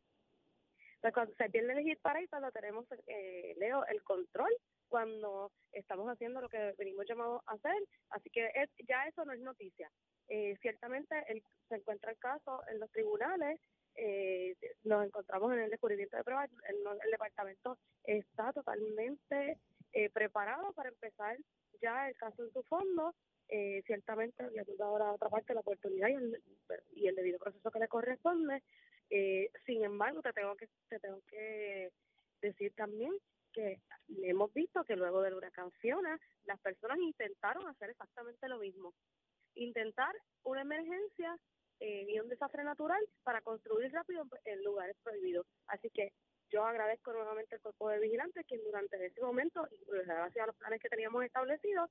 Pues 1.01 1.13
cuando 1.13 1.33
se 1.35 1.49
pierde 1.49 1.73
el 1.73 1.85
hit 1.85 1.99
para 2.01 2.19
cuando 2.27 2.51
tenemos, 2.51 2.85
eh, 3.05 3.53
Leo, 3.57 3.85
el 3.85 4.03
control, 4.03 4.53
cuando 4.89 5.51
estamos 5.71 6.07
haciendo 6.09 6.41
lo 6.41 6.49
que 6.49 6.73
venimos 6.77 7.05
llamados 7.07 7.41
a 7.45 7.53
hacer. 7.53 7.83
Así 8.09 8.29
que 8.29 8.49
ya 8.87 9.05
eso 9.07 9.25
no 9.25 9.33
es 9.33 9.39
noticia. 9.39 9.89
Eh, 10.29 10.55
ciertamente 10.61 11.15
el- 11.27 11.43
se 11.69 11.75
encuentra 11.75 12.11
el 12.11 12.17
caso 12.17 12.61
en 12.69 12.79
los 12.79 12.89
tribunales, 12.91 13.59
eh, 13.95 14.55
nos 14.83 15.05
encontramos 15.05 15.51
en 15.53 15.59
el 15.59 15.69
descubrimiento 15.69 16.17
de 16.17 16.23
pruebas, 16.23 16.49
el, 16.67 16.75
el 17.03 17.11
departamento 17.11 17.77
está 18.03 18.53
totalmente 18.53 19.57
eh, 19.93 20.09
preparado 20.09 20.71
para 20.73 20.89
empezar 20.89 21.37
ya 21.81 22.07
el 22.09 22.15
caso 22.17 22.43
en 22.43 22.51
su 22.51 22.63
fondo. 22.63 23.15
Eh, 23.49 23.81
ciertamente 23.85 24.43
le 24.51 24.61
hemos 24.61 24.77
dado 24.77 24.97
a 24.97 24.99
la 24.99 25.11
otra 25.13 25.29
parte 25.29 25.53
la 25.53 25.61
oportunidad 25.61 26.09
y 26.09 26.13
el, 26.13 26.43
y 26.93 27.07
el 27.07 27.15
debido 27.15 27.39
proceso 27.39 27.71
que 27.71 27.79
le 27.79 27.87
corresponde. 27.87 28.61
Eh, 29.09 29.49
sin 29.65 29.83
embargo, 29.83 30.21
te 30.21 30.33
tengo 30.33 30.55
que 30.57 30.67
te 30.89 30.99
tengo 30.99 31.21
que 31.29 31.91
decir 32.41 32.73
también 32.75 33.13
que 33.53 33.81
hemos 34.23 34.53
visto 34.53 34.83
que 34.83 34.95
luego 34.95 35.21
del 35.21 35.35
huracán 35.35 35.71
Fiona, 35.73 36.19
las 36.45 36.59
personas 36.59 36.97
intentaron 36.99 37.67
hacer 37.67 37.89
exactamente 37.89 38.47
lo 38.47 38.59
mismo. 38.59 38.93
Intentar 39.55 40.15
una 40.43 40.61
emergencia 40.61 41.37
eh, 41.79 42.05
y 42.07 42.19
un 42.19 42.29
desastre 42.29 42.63
natural 42.63 43.01
para 43.23 43.41
construir 43.41 43.91
rápido 43.91 44.23
en 44.45 44.63
lugares 44.63 44.95
prohibidos. 45.03 45.45
Así 45.67 45.89
que 45.89 46.11
yo 46.49 46.63
agradezco 46.63 47.11
nuevamente 47.11 47.55
al 47.55 47.61
cuerpo 47.61 47.89
de 47.89 47.99
vigilantes 47.99 48.45
quien 48.47 48.63
durante 48.63 49.05
ese 49.05 49.21
momento, 49.21 49.67
y 49.71 49.83
gracias 49.85 50.43
a 50.43 50.47
los 50.47 50.55
planes 50.55 50.81
que 50.81 50.89
teníamos 50.89 51.23
establecidos, 51.23 51.89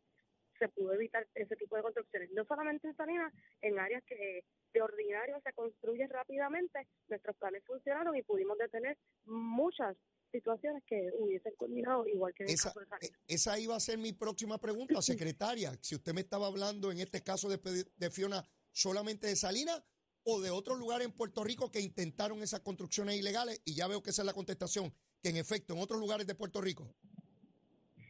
se 0.59 0.69
pudo 0.69 0.93
evitar 0.95 1.27
ese 1.35 1.57
tipo 1.57 1.77
de 1.77 1.83
construcciones. 1.83 2.31
No 2.33 2.45
solamente 2.45 2.89
en 2.89 2.97
Salinas, 2.97 3.33
en 3.61 3.79
áreas 3.79 4.03
que 4.05 4.45
de 4.73 4.83
ordinario 4.83 5.41
se 5.43 5.53
construyen 5.53 6.09
rápidamente, 6.11 6.87
nuestros 7.09 7.37
planes 7.37 7.65
funcionaron 7.65 8.17
y 8.17 8.23
pudimos 8.23 8.59
detener 8.59 8.97
muchas 9.25 9.97
situaciones 10.33 10.83
que 10.87 11.11
hubiesen 11.19 11.55
culminado 11.57 12.07
igual 12.07 12.35
que 12.35 12.45
en 12.45 12.51
esa, 12.51 12.69
el 12.69 12.75
caso 12.75 12.81
de 12.81 12.87
Salinas. 12.87 13.21
e, 13.29 13.35
Esa 13.35 13.59
iba 13.59 13.77
a 13.77 13.81
ser 13.81 13.99
mi 13.99 14.13
próxima 14.13 14.59
pregunta, 14.59 15.01
secretaria. 15.03 15.73
Si 15.81 15.95
usted 15.95 16.13
me 16.13 16.21
estaba 16.21 16.47
hablando 16.47 16.91
en 16.91 17.01
este 17.01 17.23
caso 17.23 17.49
de, 17.49 17.59
de 17.97 18.11
Fiona 18.11 18.43
solamente 18.73 19.27
de 19.27 19.37
Salinas 19.37 19.83
o 20.25 20.41
de 20.41 20.51
otros 20.51 20.79
lugares 20.79 21.07
en 21.07 21.13
Puerto 21.13 21.45
Rico 21.45 21.71
que 21.71 21.81
intentaron 21.81 22.43
esas 22.43 22.61
construcciones 22.61 23.17
ilegales, 23.17 23.63
y 23.65 23.75
ya 23.75 23.87
veo 23.87 24.03
que 24.03 24.11
esa 24.11 24.23
es 24.23 24.27
la 24.27 24.35
contestación, 24.35 24.93
que 25.23 25.31
en 25.31 25.37
efecto 25.37 25.73
en 25.73 25.81
otros 25.81 26.01
lugares 26.01 26.27
de 26.27 26.35
Puerto 26.35 26.61
Rico. 26.61 26.93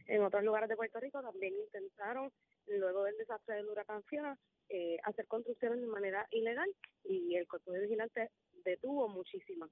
En 0.07 0.23
otros 0.23 0.43
lugares 0.43 0.69
de 0.69 0.75
Puerto 0.75 0.99
Rico 0.99 1.21
también 1.21 1.53
intentaron, 1.55 2.31
luego 2.67 3.03
del 3.03 3.17
desastre 3.17 3.55
del 3.55 3.67
huracán 3.67 4.03
Fiona, 4.05 4.39
eh, 4.69 4.97
hacer 5.03 5.27
construcciones 5.27 5.81
de 5.81 5.87
manera 5.87 6.27
ilegal 6.31 6.69
y 7.03 7.35
el 7.35 7.47
cuerpo 7.47 7.71
de 7.71 7.81
vigilantes 7.81 8.31
detuvo 8.63 9.07
muchísimas. 9.09 9.69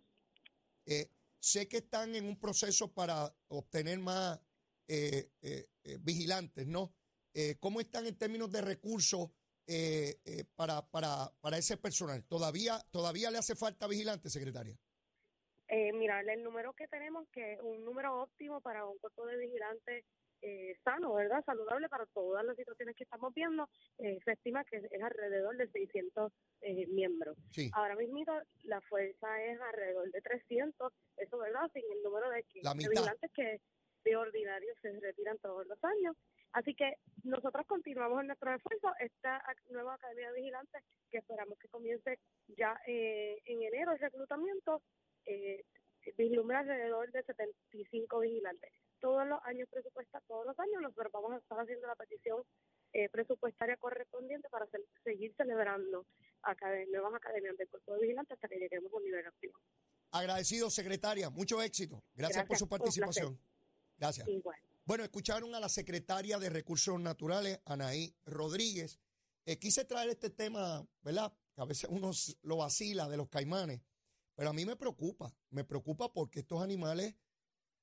Eh, 0.86 1.10
sé 1.40 1.68
que 1.68 1.78
están 1.78 2.16
en 2.16 2.26
un 2.26 2.40
proceso 2.40 2.94
para 2.94 3.34
obtener 3.48 4.00
más 4.00 4.40
eh, 4.88 5.32
eh, 5.42 5.68
eh, 5.84 5.98
vigilantes, 6.02 6.68
¿no? 6.68 6.94
Eh, 7.34 7.56
¿Cómo 7.60 7.80
están 7.80 8.06
en 8.06 8.18
términos 8.18 8.52
de 8.52 8.62
recursos 8.62 9.30
eh, 9.68 10.20
eh, 10.26 10.44
para, 10.56 10.82
para, 10.82 11.32
para 11.42 11.58
ese 11.58 11.78
personal? 11.78 12.24
¿Todavía, 12.26 12.80
¿Todavía 12.92 13.32
le 13.32 13.38
hace 13.38 13.56
falta 13.56 13.88
vigilantes, 13.88 14.32
secretaria? 14.32 14.78
Eh, 15.68 15.92
mira, 15.94 16.22
el 16.22 16.44
número 16.44 16.74
que 16.74 16.88
tenemos, 16.88 17.28
que 17.30 17.54
es 17.54 17.60
un 17.62 17.84
número 17.84 18.22
óptimo 18.22 18.62
para 18.62 18.86
un 18.86 18.98
cuerpo 19.00 19.26
de 19.26 19.38
vigilantes 19.38 20.06
eh, 20.46 20.78
sano, 20.84 21.16
¿verdad? 21.16 21.44
Saludable 21.44 21.90
para 21.90 22.06
todas 22.06 22.46
las 22.46 22.56
situaciones 22.56 22.96
que 22.96 23.04
estamos 23.04 23.34
viendo, 23.34 23.68
eh, 23.98 24.20
se 24.24 24.34
estima 24.34 24.64
que 24.64 24.78
es 24.78 25.02
alrededor 25.02 25.58
de 25.58 25.68
600 25.70 26.32
eh, 26.62 26.86
miembros. 26.88 27.36
Sí. 27.50 27.72
Ahora 27.74 27.96
mismo 27.96 28.24
la 28.64 28.80
fuerza 28.82 29.44
es 29.44 29.60
alrededor 29.60 30.12
de 30.12 30.22
300, 30.22 30.94
eso, 31.18 31.38
¿verdad? 31.40 31.72
Sin 31.74 31.84
el 31.92 32.04
número 32.04 32.30
de, 32.30 32.46
vigilantes 32.54 33.32
que 33.34 33.60
de 34.04 34.16
ordinario 34.16 34.72
se 34.84 35.00
retiran 35.00 35.40
todos 35.40 35.66
los 35.66 35.84
años. 35.84 36.16
Así 36.52 36.76
que 36.76 36.94
nosotros 37.24 37.66
continuamos 37.66 38.22
en 38.22 38.28
nuestro 38.28 38.54
esfuerzo. 38.54 38.92
Esta 39.00 39.42
nueva 39.72 39.96
Academia 39.96 40.32
de 40.32 40.42
Vigilantes, 40.42 40.84
que 41.10 41.18
esperamos 41.18 41.58
que 41.58 41.68
comience 41.70 42.20
ya 42.56 42.80
eh, 42.86 43.42
en 43.46 43.64
enero 43.64 43.94
el 43.94 44.00
reclutamiento, 44.00 44.84
eh, 45.26 45.66
vislumbra 46.18 46.60
alrededor 46.60 47.12
de 47.12 47.24
75 47.24 48.20
vigilantes. 48.20 48.72
Todos 49.06 49.28
los 49.28 49.40
años 49.44 49.68
presupuesta, 49.70 50.20
todos 50.28 50.48
los 50.48 50.58
años 50.58 50.82
nosotros 50.82 51.12
vamos 51.14 51.34
a 51.34 51.38
estar 51.38 51.60
haciendo 51.60 51.86
la 51.86 51.96
petición 51.96 52.42
eh, 52.92 53.08
presupuestaria 53.10 53.78
correspondiente 53.78 54.50
para 54.50 54.66
seguir 55.04 55.32
celebrando 55.38 56.08
acad- 56.42 56.88
nuevas 56.92 57.14
academias 57.14 57.56
del 57.56 57.68
cuerpo 57.70 57.94
de 57.94 58.00
vigilantes 58.02 58.34
hasta 58.34 58.48
que 58.48 58.56
lleguemos 58.58 58.92
a 58.92 58.96
un 58.98 59.04
nivel 59.04 59.28
óptimo. 59.28 59.54
Agradecido, 60.10 60.72
secretaria. 60.72 61.30
Mucho 61.30 61.62
éxito. 61.62 62.02
Gracias, 62.16 62.46
por 62.48 62.58
su 62.58 62.68
participación. 62.68 63.40
Gracias. 64.00 64.28
Igual. 64.28 64.58
Bueno, 64.86 65.04
escucharon 65.04 65.54
a 65.54 65.60
la 65.60 65.70
secretaria 65.70 66.40
de 66.40 66.50
Recursos 66.50 67.00
Naturales, 67.00 67.60
Anaí 67.66 68.12
Rodríguez. 68.26 69.00
Eh, 69.46 69.60
quise 69.60 69.86
traer 69.86 70.10
este 70.10 70.32
tema, 70.32 70.84
¿verdad? 71.04 71.32
Que 71.54 71.62
a 71.62 71.66
veces 71.66 71.88
uno 71.92 72.10
lo 72.42 72.58
vacila 72.58 73.08
de 73.08 73.18
los 73.18 73.30
caimanes, 73.30 73.82
pero 74.34 74.50
a 74.50 74.54
mí 74.54 74.66
me 74.66 74.76
preocupa. 74.76 75.32
Me 75.52 75.64
preocupa 75.64 76.12
porque 76.12 76.40
estos 76.40 76.60
animales 76.64 77.14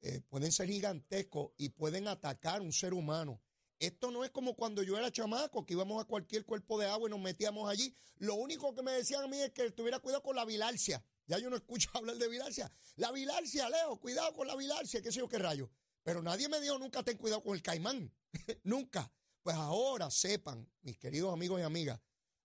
eh, 0.02 0.20
pueden 0.28 0.52
ser 0.52 0.68
gigantescos 0.68 1.52
y 1.56 1.70
pueden 1.70 2.08
atacar 2.08 2.60
un 2.60 2.72
ser 2.72 2.92
humano. 2.92 3.40
Esto 3.78 4.10
no 4.12 4.24
es 4.24 4.30
como 4.30 4.54
cuando 4.54 4.82
yo 4.82 4.96
era 4.96 5.10
chamaco, 5.10 5.64
que 5.66 5.74
íbamos 5.74 6.00
a 6.00 6.06
cualquier 6.06 6.44
cuerpo 6.44 6.78
de 6.78 6.86
agua 6.86 7.08
y 7.08 7.10
nos 7.10 7.20
metíamos 7.20 7.68
allí. 7.68 7.94
Lo 8.18 8.34
único 8.34 8.74
que 8.74 8.82
me 8.82 8.92
decían 8.92 9.24
a 9.24 9.28
mí 9.28 9.38
es 9.40 9.50
que 9.50 9.70
tuviera 9.72 9.98
cuidado 9.98 10.22
con 10.22 10.36
la 10.36 10.44
bilarcia. 10.44 11.04
Ya 11.26 11.38
yo 11.38 11.50
no 11.50 11.56
escucho 11.56 11.90
hablar 11.94 12.16
de 12.16 12.28
bilarcia. 12.28 12.70
La 12.96 13.10
bilarcia, 13.10 13.68
Leo, 13.68 13.98
cuidado 13.98 14.32
con 14.34 14.46
la 14.46 14.54
bilarcia, 14.54 15.02
qué 15.02 15.10
sé 15.10 15.18
yo 15.18 15.28
qué 15.28 15.38
rayo. 15.38 15.70
Pero 16.02 16.22
nadie 16.22 16.48
me 16.48 16.60
dijo 16.60 16.78
nunca 16.78 17.02
ten 17.02 17.16
cuidado 17.16 17.42
con 17.42 17.54
el 17.54 17.62
caimán. 17.62 18.12
nunca. 18.62 19.10
Pues 19.42 19.56
ahora 19.56 20.08
sepan, 20.10 20.70
mis 20.82 20.98
queridos 20.98 21.32
amigos 21.32 21.60
y 21.60 21.64
amigas, 21.64 22.00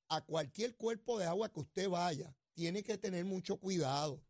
a 0.10 0.22
cualquier 0.22 0.76
cuerpo 0.76 1.20
de 1.20 1.26
agua 1.26 1.52
que 1.52 1.60
usted 1.60 1.90
vaya, 1.90 2.36
tiene 2.54 2.82
que 2.82 2.98
tener 2.98 3.24
mucho 3.26 3.58
cuidado, 3.58 4.24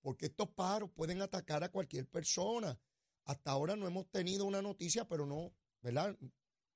porque 0.00 0.26
estos 0.26 0.48
pájaros 0.50 0.90
pueden 0.90 1.22
atacar 1.22 1.62
a 1.62 1.70
cualquier 1.70 2.06
persona. 2.06 2.78
Hasta 3.24 3.50
ahora 3.50 3.76
no 3.76 3.86
hemos 3.86 4.10
tenido 4.10 4.44
una 4.44 4.62
noticia, 4.62 5.06
pero 5.06 5.26
no, 5.26 5.52
¿verdad? 5.82 6.16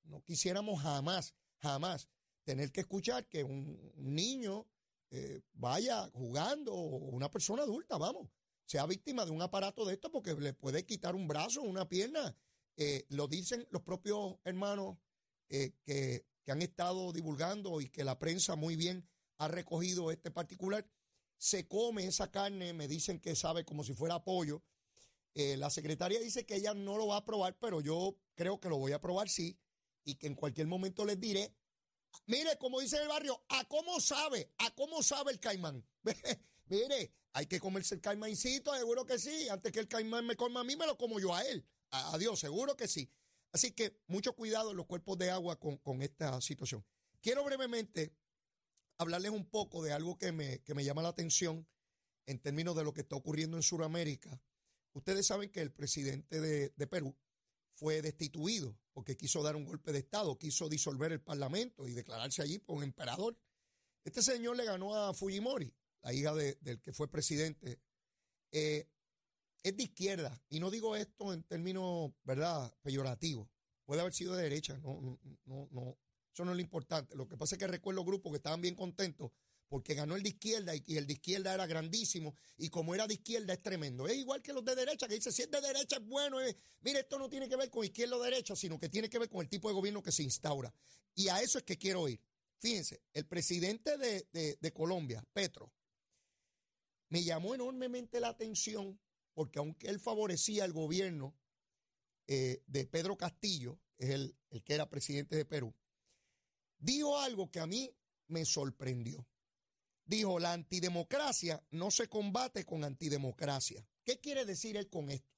No 0.05 0.23
quisiéramos 0.23 0.83
jamás, 0.83 1.35
jamás 1.59 2.09
tener 2.45 2.71
que 2.71 2.83
escuchar 2.83 3.27
que 3.27 3.43
un, 3.43 3.93
niño 3.97 4.67
eh, 5.11 5.41
vaya 5.55 6.09
jugando 6.13 6.75
o 6.75 6.97
una 7.11 7.31
persona 7.31 7.63
adulta, 7.63 7.97
vamos, 7.97 8.29
sea 8.67 8.87
víctima 8.87 9.25
de 9.25 9.31
un 9.31 9.43
aparato 9.43 9.85
de 9.85 9.95
esto 9.95 10.11
porque 10.11 10.35
le 10.35 10.53
puede 10.53 10.85
quitar 10.85 11.15
un 11.15 11.27
brazo, 11.27 11.63
una 11.63 11.89
pierna. 11.89 12.37
Eh, 12.77 13.07
lo 13.09 13.29
dicen 13.29 13.67
los 13.71 13.83
propios 13.83 14.37
hermanos 14.45 14.99
eh, 15.49 15.73
que 15.87 16.53
han 16.53 16.63
estado 16.63 17.13
divulgando 17.13 17.81
y 17.81 17.89
que 17.89 18.05
la 18.05 18.19
prensa 18.19 18.57
muy 18.57 18.77
bien 18.77 19.09
ha 19.39 19.49
recogido 19.49 20.11
este 20.11 20.31
particular. 20.31 20.87
Se 21.45 21.69
come 21.69 22.07
esa 22.07 22.31
carne, 22.31 22.73
me 22.73 22.89
dicen 22.89 23.21
que 23.21 23.37
sabe 23.37 23.67
como 23.67 23.85
si 23.85 23.93
fuera 23.93 24.25
pollo. 24.25 24.63
Eh, 25.35 25.59
la 25.59 25.69
secretaria 25.69 26.19
dice 26.19 26.47
que 26.47 26.57
ella 26.57 26.73
no 26.73 26.97
lo 26.97 27.09
va 27.09 27.19
a 27.19 27.25
probar, 27.27 27.55
pero 27.59 27.83
yo 27.83 28.17
creo 28.35 28.59
que 28.61 28.71
lo 28.71 28.79
voy 28.79 28.93
a 28.93 29.01
probar 29.03 29.29
sí, 29.29 29.59
y 30.05 30.15
que 30.15 30.27
en 30.27 30.37
cualquier 30.37 30.69
momento 30.69 31.05
les 31.05 31.21
diré, 31.21 31.55
mire, 32.25 32.57
como 32.57 32.81
dice 32.81 32.97
el 32.97 33.09
barrio, 33.09 33.45
¿a 33.51 33.63
cómo 33.67 34.01
sabe? 34.01 34.55
¿A 34.57 34.75
cómo 34.75 35.03
sabe 35.03 35.33
el 35.33 35.39
caimán? 35.39 35.87
mire, 36.71 37.13
hay 37.35 37.45
que 37.45 37.61
comerse 37.61 37.97
el 37.97 38.01
caimancito, 38.01 38.75
seguro 38.75 39.05
que 39.05 39.19
sí, 39.19 39.47
antes 39.51 39.71
que 39.71 39.81
el 39.81 39.89
caimán 39.89 40.25
me 40.25 40.37
coma 40.37 40.61
a 40.61 40.65
mí, 40.65 40.77
me 40.77 40.87
lo 40.87 40.97
como 40.97 41.21
yo 41.21 41.35
a 41.35 41.43
él. 41.43 41.63
Adiós, 41.91 42.41
seguro 42.41 42.75
que 42.75 42.89
sí. 42.89 43.11
Así 43.53 43.73
que 43.73 44.01
mucho 44.07 44.35
cuidado 44.35 44.71
en 44.71 44.79
los 44.79 44.87
cuerpos 44.87 45.19
de 45.19 45.31
agua 45.31 45.61
con, 45.61 45.77
con 45.77 46.01
esta 46.01 46.41
situación. 46.41 46.83
Quiero 47.21 47.45
brevemente 47.45 48.15
hablarles 48.99 49.31
un 49.33 49.49
poco 49.51 49.83
de 49.83 49.93
algo 49.93 50.17
que 50.19 50.33
me, 50.33 50.61
que 50.63 50.75
me 50.75 50.85
llama 50.85 51.03
la 51.03 51.09
atención 51.09 51.67
en 52.27 52.39
términos 52.41 52.75
de 52.77 52.85
lo 52.85 52.93
que 52.93 53.03
está 53.03 53.17
ocurriendo 53.17 53.57
en 53.57 53.63
Sudamérica. 53.63 54.41
Ustedes 54.93 55.27
saben 55.27 55.51
que 55.51 55.61
el 55.61 55.73
presidente 55.73 56.41
de, 56.41 56.71
de 56.77 56.87
Perú 56.87 57.17
fue 57.75 58.01
destituido 58.03 58.79
porque 58.93 59.17
quiso 59.17 59.43
dar 59.43 59.57
un 59.57 59.65
golpe 59.65 59.93
de 59.93 59.99
Estado, 59.99 60.39
quiso 60.39 60.69
disolver 60.69 61.11
el 61.13 61.21
Parlamento 61.21 61.89
y 61.89 61.95
declararse 61.95 62.43
allí 62.43 62.59
por 62.61 62.77
un 62.77 62.85
emperador. 62.85 63.37
Este 64.05 64.23
señor 64.23 64.57
le 64.57 64.65
ganó 64.65 64.95
a 64.95 65.13
Fujimori, 65.13 65.75
la 66.03 66.13
hija 66.13 66.33
de- 66.35 66.55
del 66.61 66.81
que 66.81 66.93
fue 66.93 67.11
presidente. 67.11 67.81
Eh, 68.53 68.87
es 69.65 69.77
de 69.77 69.83
izquierda, 69.83 70.41
y 70.51 70.61
no 70.61 70.71
digo 70.71 70.95
esto 70.95 71.33
en 71.33 71.43
términos, 71.43 72.13
¿verdad?, 72.23 72.73
peyorativos. 72.83 73.49
Puede 73.85 74.03
haber 74.03 74.13
sido 74.15 74.35
de 74.37 74.43
derecha, 74.45 74.77
no, 74.79 75.19
no, 75.47 75.69
no, 75.73 75.94
eso 76.35 76.45
no 76.45 76.51
es 76.51 76.57
lo 76.57 76.63
importante. 76.63 77.15
Lo 77.15 77.27
que 77.29 77.37
pasa 77.37 77.55
es 77.55 77.59
que 77.61 77.67
recuerdo 77.67 78.05
grupos 78.05 78.33
que 78.33 78.37
estaban 78.39 78.61
bien 78.61 78.75
contentos 78.75 79.31
porque 79.69 79.95
ganó 79.95 80.15
el 80.17 80.23
de 80.23 80.29
izquierda 80.31 80.75
y, 80.75 80.97
el 80.97 81.07
de 81.07 81.15
izquierda 81.15 81.55
era 81.55 81.67
grandísimo 81.67 82.35
y 82.59 82.69
como 82.69 82.95
era 82.95 83.07
de 83.07 83.15
izquierda 83.15 83.55
es 83.55 83.63
tremendo. 83.63 84.07
Es 84.07 84.17
igual 84.17 84.43
que 84.43 84.53
los 84.53 84.65
de 84.65 84.75
derecha 84.75 85.09
que 85.09 85.15
dice 85.15 85.33
si 85.33 85.43
es 85.43 85.51
de 85.51 85.61
derecha 85.61 85.97
es 85.97 86.05
bueno. 86.05 86.41
eh. 86.41 86.57
Mire, 86.83 87.01
esto 87.01 87.19
no 87.19 87.29
tiene 87.29 87.49
que 87.49 87.57
ver 87.57 87.71
con 87.71 87.85
izquierda 87.85 88.17
o 88.17 88.23
derecha, 88.23 88.55
sino 88.57 88.79
que 88.79 88.89
tiene 88.89 89.09
que 89.09 89.19
ver 89.19 89.29
con 89.29 89.41
el 89.43 89.49
tipo 89.49 89.69
de 89.69 89.75
gobierno 89.75 90.03
que 90.03 90.13
se 90.13 90.23
instaura. 90.23 90.73
Y 91.15 91.29
a 91.29 91.41
eso 91.41 91.59
es 91.59 91.65
que 91.65 91.79
quiero 91.79 92.09
ir. 92.09 92.21
Fíjense, 92.59 93.01
el 93.13 93.27
presidente 93.27 93.97
de, 93.97 94.27
de- 94.33 94.59
de 94.61 94.73
Colombia, 94.73 95.25
Petro, 95.33 95.73
me 97.09 97.23
llamó 97.23 97.55
enormemente 97.55 98.19
la 98.21 98.29
atención 98.29 98.99
porque 99.35 99.59
aunque 99.61 99.89
él 99.89 100.01
favorecía 100.01 100.65
el 100.65 100.73
gobierno 100.73 101.37
eh, 102.27 102.63
de 102.67 102.87
Pedro 102.87 103.17
Castillo, 103.17 103.79
es 103.99 104.11
el, 104.11 104.37
el 104.51 104.63
que 104.63 104.75
era 104.75 104.89
presidente 104.89 105.37
de 105.37 105.45
Perú, 105.45 105.75
dijo 106.85 107.19
algo 107.19 107.51
que 107.51 107.61
a 107.61 107.67
mí 107.67 107.91
me 108.29 108.45
sorprendió. 108.45 109.27
Dijo, 110.05 110.39
la 110.39 110.53
antidemocracia 110.53 111.65
no 111.71 111.91
se 111.91 112.09
combate 112.09 112.65
con 112.65 112.85
antidemocracia. 112.85 113.87
¿Qué 114.05 114.21
quiere 114.21 114.45
decir 114.45 114.77
él 114.77 114.91
con 114.91 115.11
esto? 115.11 115.33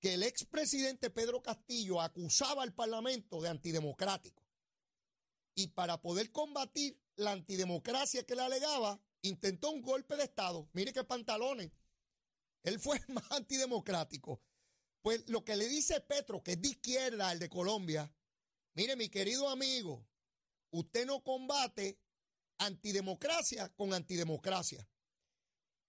Que 0.00 0.14
el 0.14 0.22
expresidente 0.22 1.10
Pedro 1.10 1.42
Castillo 1.42 2.00
acusaba 2.00 2.62
al 2.62 2.72
Parlamento 2.72 3.42
de 3.42 3.50
antidemocrático. 3.50 4.42
Y 5.54 5.68
para 5.68 6.00
poder 6.00 6.32
combatir 6.32 6.98
la 7.16 7.32
antidemocracia 7.32 8.24
que 8.24 8.36
le 8.36 8.42
alegaba, 8.42 9.02
intentó 9.22 9.70
un 9.70 9.82
golpe 9.82 10.16
de 10.16 10.24
Estado. 10.24 10.70
Mire 10.72 10.92
qué 10.92 11.04
pantalones. 11.04 11.72
Él 12.62 12.78
fue 12.80 13.00
más 13.08 13.30
antidemocrático. 13.32 14.40
Pues 15.02 15.28
lo 15.28 15.44
que 15.44 15.56
le 15.56 15.68
dice 15.68 16.00
Petro, 16.00 16.42
que 16.42 16.52
es 16.52 16.62
de 16.62 16.68
izquierda, 16.68 17.32
el 17.32 17.38
de 17.38 17.48
Colombia, 17.50 18.10
mire 18.74 18.96
mi 18.96 19.08
querido 19.08 19.48
amigo, 19.48 20.06
usted 20.70 21.06
no 21.06 21.22
combate 21.22 21.98
antidemocracia 22.58 23.68
con 23.74 23.94
antidemocracia. 23.94 24.88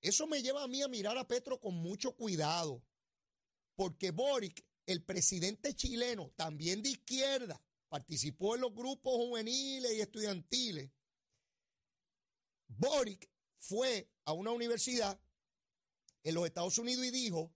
Eso 0.01 0.27
me 0.27 0.41
lleva 0.41 0.63
a 0.63 0.67
mí 0.67 0.81
a 0.81 0.87
mirar 0.87 1.17
a 1.17 1.27
Petro 1.27 1.59
con 1.59 1.75
mucho 1.75 2.15
cuidado, 2.15 2.83
porque 3.75 4.11
Boric, 4.11 4.65
el 4.85 5.03
presidente 5.03 5.75
chileno, 5.75 6.31
también 6.35 6.81
de 6.81 6.89
izquierda, 6.89 7.61
participó 7.89 8.55
en 8.55 8.61
los 8.61 8.73
grupos 8.73 9.15
juveniles 9.15 9.91
y 9.93 10.01
estudiantiles. 10.01 10.91
Boric 12.67 13.29
fue 13.57 14.09
a 14.25 14.33
una 14.33 14.51
universidad 14.51 15.19
en 16.23 16.35
los 16.35 16.45
Estados 16.45 16.77
Unidos 16.77 17.05
y 17.05 17.11
dijo 17.11 17.53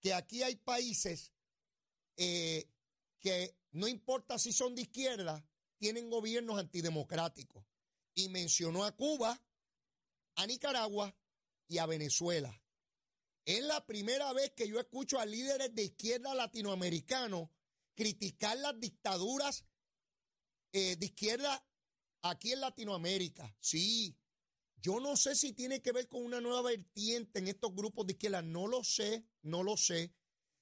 que 0.00 0.14
aquí 0.14 0.42
hay 0.42 0.56
países 0.56 1.32
eh, 2.16 2.70
que 3.20 3.56
no 3.72 3.88
importa 3.88 4.38
si 4.38 4.52
son 4.52 4.74
de 4.74 4.82
izquierda, 4.82 5.44
tienen 5.84 6.08
gobiernos 6.08 6.58
antidemocráticos. 6.58 7.62
Y 8.14 8.30
mencionó 8.30 8.86
a 8.86 8.96
Cuba, 8.96 9.38
a 10.34 10.46
Nicaragua 10.46 11.14
y 11.68 11.76
a 11.76 11.84
Venezuela. 11.84 12.58
Es 13.44 13.62
la 13.62 13.84
primera 13.84 14.32
vez 14.32 14.52
que 14.52 14.66
yo 14.66 14.80
escucho 14.80 15.18
a 15.18 15.26
líderes 15.26 15.74
de 15.74 15.84
izquierda 15.84 16.34
latinoamericanos 16.34 17.50
criticar 17.94 18.56
las 18.56 18.80
dictaduras 18.80 19.66
eh, 20.72 20.96
de 20.96 21.04
izquierda 21.04 21.62
aquí 22.22 22.52
en 22.52 22.60
Latinoamérica. 22.60 23.54
Sí, 23.60 24.16
yo 24.80 25.00
no 25.00 25.18
sé 25.18 25.36
si 25.36 25.52
tiene 25.52 25.82
que 25.82 25.92
ver 25.92 26.08
con 26.08 26.24
una 26.24 26.40
nueva 26.40 26.62
vertiente 26.62 27.40
en 27.40 27.48
estos 27.48 27.74
grupos 27.74 28.06
de 28.06 28.14
izquierda, 28.14 28.40
no 28.40 28.68
lo 28.68 28.82
sé, 28.84 29.26
no 29.42 29.62
lo 29.62 29.76
sé. 29.76 30.14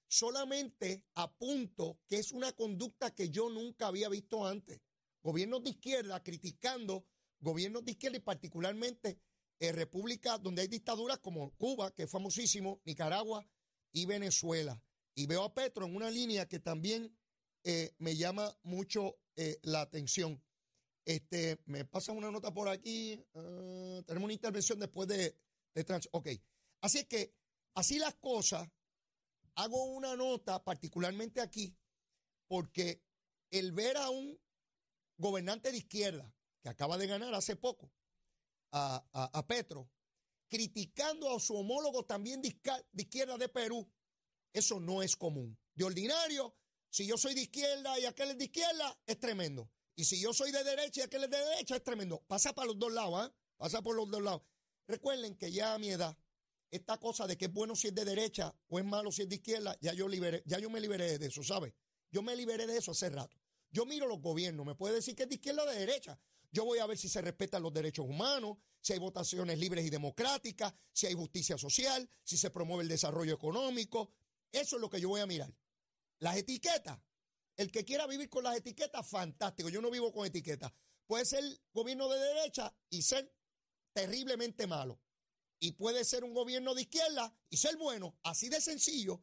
Solamente 0.08 1.04
apunto 1.14 2.00
que 2.08 2.18
es 2.18 2.32
una 2.32 2.50
conducta 2.54 3.14
que 3.14 3.30
yo 3.30 3.48
nunca 3.50 3.86
había 3.86 4.08
visto 4.08 4.44
antes. 4.44 4.80
Gobiernos 5.22 5.62
de 5.62 5.70
izquierda 5.70 6.22
criticando 6.22 7.06
gobiernos 7.42 7.84
de 7.84 7.92
izquierda 7.92 8.16
y 8.16 8.20
particularmente 8.20 9.18
en 9.58 9.74
repúblicas 9.74 10.42
donde 10.42 10.62
hay 10.62 10.68
dictaduras 10.68 11.18
como 11.18 11.54
Cuba, 11.56 11.92
que 11.92 12.04
es 12.04 12.10
famosísimo, 12.10 12.80
Nicaragua 12.84 13.46
y 13.92 14.06
Venezuela. 14.06 14.82
Y 15.14 15.26
veo 15.26 15.44
a 15.44 15.52
Petro 15.52 15.86
en 15.86 15.94
una 15.94 16.10
línea 16.10 16.48
que 16.48 16.58
también 16.58 17.16
eh, 17.64 17.94
me 17.98 18.16
llama 18.16 18.56
mucho 18.62 19.18
eh, 19.36 19.58
la 19.62 19.82
atención. 19.82 20.42
Este, 21.04 21.60
me 21.66 21.84
pasa 21.84 22.12
una 22.12 22.30
nota 22.30 22.54
por 22.54 22.68
aquí. 22.68 23.22
Ah, 23.34 24.00
tenemos 24.06 24.24
una 24.24 24.32
intervención 24.32 24.78
después 24.78 25.08
de, 25.08 25.36
de 25.74 25.84
trans. 25.84 26.08
Ok. 26.12 26.28
Así 26.80 27.04
que, 27.04 27.34
así 27.74 27.98
las 27.98 28.14
cosas, 28.14 28.68
hago 29.54 29.84
una 29.84 30.16
nota, 30.16 30.64
particularmente 30.64 31.40
aquí, 31.40 31.76
porque 32.48 33.02
el 33.50 33.72
ver 33.72 33.96
a 33.96 34.10
un 34.10 34.40
gobernante 35.22 35.72
de 35.72 35.78
izquierda 35.78 36.30
que 36.60 36.68
acaba 36.68 36.98
de 36.98 37.06
ganar 37.06 37.34
hace 37.34 37.56
poco 37.56 37.90
a, 38.72 39.04
a, 39.12 39.46
Petro, 39.46 39.90
criticando 40.48 41.34
a 41.34 41.40
su 41.40 41.56
homólogo 41.56 42.04
también 42.04 42.42
de, 42.42 42.54
izquierda 42.94 43.38
de 43.38 43.48
Perú, 43.48 43.90
eso 44.52 44.80
no 44.80 45.02
es 45.02 45.16
común. 45.16 45.58
De 45.74 45.84
ordinario, 45.84 46.54
si 46.90 47.06
yo 47.06 47.16
soy 47.16 47.34
de 47.34 47.42
izquierda 47.42 47.98
y 47.98 48.04
aquel 48.04 48.32
es 48.32 48.38
de 48.38 48.44
izquierda, 48.44 48.98
es 49.06 49.18
tremendo. 49.18 49.70
Y 49.94 50.04
si 50.04 50.20
yo 50.20 50.32
soy 50.32 50.52
de 50.52 50.64
derecha 50.64 51.00
y 51.00 51.04
aquel 51.04 51.24
es 51.24 51.30
de 51.30 51.38
derecha, 51.38 51.76
es 51.76 51.84
tremendo. 51.84 52.22
Pasa 52.26 52.52
para 52.54 52.66
los 52.66 52.78
dos 52.78 52.92
lados, 52.92 53.14
¿ah? 53.16 53.34
Pasa 53.56 53.82
por 53.82 53.94
los 53.94 54.10
dos 54.10 54.22
lados. 54.22 54.42
Recuerden 54.86 55.36
que 55.36 55.52
ya 55.52 55.74
a 55.74 55.78
mi 55.78 55.90
edad, 55.90 56.16
esta 56.70 56.98
cosa 56.98 57.26
de 57.26 57.36
que 57.36 57.46
es 57.46 57.52
bueno 57.52 57.76
si 57.76 57.88
es 57.88 57.94
de 57.94 58.04
derecha 58.04 58.54
o 58.68 58.78
es 58.78 58.84
malo 58.84 59.12
si 59.12 59.22
es 59.22 59.28
de 59.28 59.36
izquierda, 59.36 59.76
ya 59.80 59.92
yo, 59.92 60.08
liberé, 60.08 60.42
ya 60.46 60.58
yo 60.58 60.70
me 60.70 60.80
liberé 60.80 61.18
de 61.18 61.26
eso, 61.26 61.42
¿sabes? 61.42 61.74
Yo 62.10 62.22
me 62.22 62.34
liberé 62.34 62.66
de 62.66 62.78
eso 62.78 62.92
hace 62.92 63.10
rato. 63.10 63.41
Yo 63.72 63.86
miro 63.86 64.06
los 64.06 64.20
gobiernos, 64.20 64.66
me 64.66 64.74
puede 64.74 64.96
decir 64.96 65.16
que 65.16 65.24
es 65.24 65.28
de 65.28 65.36
izquierda 65.36 65.64
o 65.64 65.66
de 65.66 65.78
derecha. 65.78 66.18
Yo 66.52 66.66
voy 66.66 66.78
a 66.78 66.86
ver 66.86 66.98
si 66.98 67.08
se 67.08 67.22
respetan 67.22 67.62
los 67.62 67.72
derechos 67.72 68.04
humanos, 68.06 68.58
si 68.82 68.92
hay 68.92 68.98
votaciones 68.98 69.58
libres 69.58 69.86
y 69.86 69.90
democráticas, 69.90 70.74
si 70.92 71.06
hay 71.06 71.14
justicia 71.14 71.56
social, 71.56 72.08
si 72.22 72.36
se 72.36 72.50
promueve 72.50 72.82
el 72.82 72.88
desarrollo 72.88 73.32
económico. 73.32 74.12
Eso 74.52 74.76
es 74.76 74.82
lo 74.82 74.90
que 74.90 75.00
yo 75.00 75.08
voy 75.08 75.22
a 75.22 75.26
mirar. 75.26 75.52
Las 76.18 76.36
etiquetas. 76.36 77.00
El 77.56 77.70
que 77.70 77.84
quiera 77.84 78.06
vivir 78.06 78.28
con 78.28 78.44
las 78.44 78.56
etiquetas, 78.56 79.06
fantástico. 79.08 79.70
Yo 79.70 79.80
no 79.80 79.90
vivo 79.90 80.12
con 80.12 80.26
etiquetas. 80.26 80.72
Puede 81.06 81.24
ser 81.24 81.42
gobierno 81.72 82.08
de 82.08 82.18
derecha 82.18 82.74
y 82.90 83.02
ser 83.02 83.34
terriblemente 83.94 84.66
malo. 84.66 85.00
Y 85.58 85.72
puede 85.72 86.04
ser 86.04 86.24
un 86.24 86.34
gobierno 86.34 86.74
de 86.74 86.82
izquierda 86.82 87.34
y 87.48 87.56
ser 87.56 87.76
bueno. 87.76 88.18
Así 88.22 88.48
de 88.48 88.60
sencillo. 88.60 89.22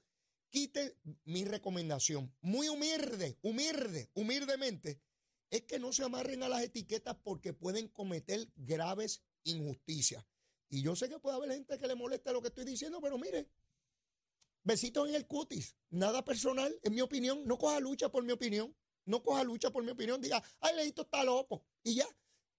Quite 0.50 0.98
mi 1.26 1.46
recomendación. 1.46 2.34
Muy 2.42 2.70
humilde, 2.70 3.38
humilde, 3.42 4.10
humildemente. 4.14 5.02
Es 5.50 5.64
que 5.64 5.80
no 5.80 5.92
se 5.92 6.04
amarren 6.04 6.44
a 6.44 6.50
las 6.50 6.64
etiquetas 6.64 7.16
porque 7.24 7.54
pueden 7.54 7.88
cometer 7.88 8.48
graves 8.56 9.24
injusticias. 9.44 10.26
Y 10.70 10.82
yo 10.84 10.96
sé 10.96 11.10
que 11.10 11.20
puede 11.20 11.38
haber 11.38 11.52
gente 11.52 11.78
que 11.78 11.88
le 11.88 11.96
moleste 11.96 12.32
lo 12.32 12.42
que 12.42 12.50
estoy 12.50 12.66
diciendo, 12.66 13.00
pero 13.02 13.18
mire, 13.18 13.50
Besitos 14.64 15.08
en 15.08 15.16
el 15.16 15.26
cutis. 15.26 15.76
Nada 15.90 16.24
personal, 16.24 16.78
en 16.84 16.94
mi 16.94 17.02
opinión. 17.02 17.44
No 17.46 17.58
coja 17.58 17.80
lucha 17.80 18.10
por 18.10 18.24
mi 18.24 18.34
opinión. 18.34 18.76
No 19.06 19.24
coja 19.24 19.44
lucha 19.44 19.72
por 19.72 19.84
mi 19.84 19.92
opinión. 19.92 20.22
Diga, 20.22 20.44
ay, 20.60 20.76
Leito 20.76 21.04
está 21.04 21.24
loco. 21.24 21.64
Y 21.84 21.96
ya. 21.96 22.08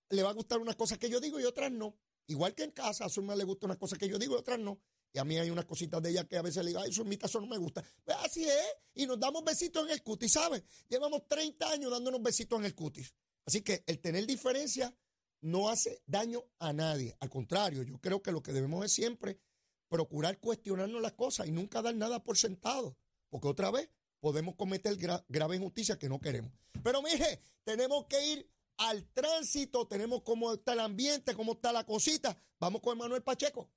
Le 0.09 0.23
va 0.23 0.31
a 0.31 0.35
gustar 0.35 0.59
unas 0.59 0.77
cosas 0.77 0.99
que 0.99 1.09
yo 1.09 1.21
digo 1.21 1.39
y 1.39 1.45
otras 1.45 1.71
no. 1.71 1.97
Igual 2.27 2.55
que 2.55 2.65
en 2.65 2.73
casa, 2.73 3.05
a 3.05 3.09
Zulma 3.09 3.37
le 3.37 3.45
gustan 3.45 3.71
unas 3.71 3.79
cosas 3.79 3.99
que 3.99 4.09
yo 4.09 4.19
digo 4.19 4.35
y 4.35 4.39
otras 4.39 4.59
no. 4.59 4.81
Y 5.13 5.19
a 5.19 5.25
mí 5.25 5.39
hay 5.39 5.51
unas 5.51 5.65
cositas 5.65 6.01
de 6.03 6.11
ella 6.11 6.25
que 6.25 6.37
a 6.37 6.43
veces 6.43 6.65
le 6.65 6.71
digo, 6.71 6.81
ay, 6.81 6.93
Zulmita, 6.93 7.27
eso 7.27 7.41
no 7.41 7.47
me 7.47 7.59
gusta. 7.59 7.85
Pues 8.05 8.17
así 8.23 8.45
es. 8.45 8.75
Y 8.95 9.07
nos 9.07 9.19
damos 9.19 9.43
besitos 9.45 9.85
en 9.85 9.91
el 9.91 10.03
cutis, 10.03 10.33
¿sabes? 10.33 10.63
Llevamos 10.89 11.27
30 11.27 11.71
años 11.71 11.91
dándonos 11.91 12.23
besitos 12.23 12.59
en 12.59 12.65
el 12.65 12.75
cutis. 12.75 13.13
Así 13.45 13.63
que 13.63 13.83
el 13.87 13.99
tener 14.01 14.27
diferencia 14.27 14.95
no 15.41 15.69
hace 15.69 16.03
daño 16.07 16.45
a 16.59 16.73
nadie. 16.73 17.17
Al 17.21 17.31
contrario, 17.31 17.83
yo 17.83 17.99
creo 18.01 18.23
que 18.23 18.33
lo 18.33 18.43
que 18.43 18.53
debemos 18.53 18.85
es 18.85 18.93
siempre 18.93 19.41
procurar 19.89 20.39
cuestionarnos 20.39 21.03
las 21.03 21.13
cosas 21.13 21.49
y 21.49 21.51
nunca 21.51 21.83
dar 21.83 21.95
nada 21.97 22.23
por 22.23 22.39
sentado, 22.39 22.97
porque 23.29 23.49
otra 23.49 23.71
vez 23.71 23.91
podemos 24.21 24.55
cometer 24.55 24.97
grave 25.29 25.57
injusticia 25.57 25.99
que 25.99 26.09
no 26.09 26.21
queremos. 26.21 26.53
Pero 26.85 27.03
mire, 27.03 27.41
tenemos 27.65 28.07
que 28.07 28.25
ir 28.25 28.51
al 28.77 29.05
tránsito, 29.13 29.87
tenemos 29.89 30.23
cómo 30.23 30.53
está 30.53 30.75
el 30.75 30.81
ambiente, 30.81 31.35
cómo 31.35 31.53
está 31.53 31.73
la 31.73 31.85
cosita. 31.85 32.37
Vamos 32.61 32.81
con 32.83 32.97
Manuel 32.97 33.23
Pacheco. 33.23 33.69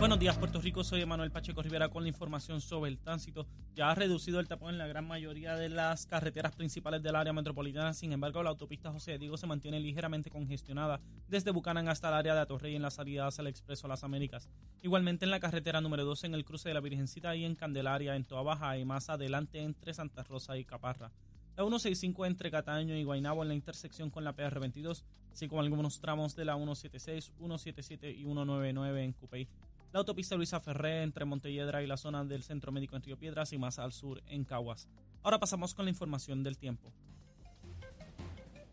Buenos 0.00 0.18
días, 0.18 0.38
Puerto 0.38 0.62
Rico. 0.62 0.82
Soy 0.82 1.02
Emanuel 1.02 1.30
Pacheco 1.30 1.62
Rivera 1.62 1.90
con 1.90 2.04
la 2.04 2.08
información 2.08 2.62
sobre 2.62 2.90
el 2.90 2.98
tránsito. 2.98 3.46
Ya 3.74 3.90
ha 3.90 3.94
reducido 3.94 4.40
el 4.40 4.48
tapón 4.48 4.70
en 4.70 4.78
la 4.78 4.86
gran 4.86 5.06
mayoría 5.06 5.56
de 5.56 5.68
las 5.68 6.06
carreteras 6.06 6.56
principales 6.56 7.02
del 7.02 7.16
área 7.16 7.34
metropolitana. 7.34 7.92
Sin 7.92 8.10
embargo, 8.10 8.42
la 8.42 8.48
autopista 8.48 8.90
José 8.90 9.18
Diego 9.18 9.36
se 9.36 9.46
mantiene 9.46 9.78
ligeramente 9.78 10.30
congestionada 10.30 11.02
desde 11.28 11.50
Bucanán 11.50 11.88
hasta 11.88 12.08
el 12.08 12.14
área 12.14 12.34
de 12.34 12.40
Atorrey 12.40 12.74
en 12.74 12.80
la 12.80 12.90
salida 12.90 13.26
hacia 13.26 13.42
el 13.42 13.48
Expreso 13.48 13.88
las 13.88 14.02
Américas. 14.02 14.48
Igualmente 14.80 15.26
en 15.26 15.30
la 15.30 15.38
carretera 15.38 15.82
número 15.82 16.06
12 16.06 16.28
en 16.28 16.34
el 16.34 16.46
cruce 16.46 16.70
de 16.70 16.74
la 16.74 16.80
Virgencita 16.80 17.36
y 17.36 17.44
en 17.44 17.54
Candelaria, 17.54 18.16
en 18.16 18.24
Toa 18.24 18.42
Baja 18.42 18.78
y 18.78 18.86
más 18.86 19.10
adelante 19.10 19.60
entre 19.60 19.92
Santa 19.92 20.22
Rosa 20.22 20.56
y 20.56 20.64
Caparra. 20.64 21.12
La 21.58 21.64
165 21.64 22.24
entre 22.24 22.50
Cataño 22.50 22.96
y 22.96 23.04
Guaynabo 23.04 23.42
en 23.42 23.48
la 23.48 23.54
intersección 23.54 24.08
con 24.08 24.24
la 24.24 24.34
PR22, 24.34 25.04
así 25.30 25.46
como 25.46 25.60
algunos 25.60 26.00
tramos 26.00 26.34
de 26.36 26.46
la 26.46 26.54
176, 26.54 27.34
177 27.36 28.10
y 28.12 28.22
199 28.22 29.04
en 29.04 29.12
Cupey 29.12 29.46
la 29.92 29.98
autopista 29.98 30.36
Luisa 30.36 30.60
Ferré 30.60 31.02
entre 31.02 31.24
Montelledra 31.24 31.82
y 31.82 31.86
la 31.86 31.96
zona 31.96 32.24
del 32.24 32.42
Centro 32.42 32.72
Médico 32.72 32.96
en 32.96 33.02
Río 33.02 33.18
Piedras 33.18 33.52
y 33.52 33.58
más 33.58 33.78
al 33.78 33.92
sur 33.92 34.22
en 34.26 34.44
Caguas. 34.44 34.88
Ahora 35.22 35.38
pasamos 35.38 35.74
con 35.74 35.84
la 35.84 35.90
información 35.90 36.42
del 36.42 36.58
tiempo. 36.58 36.92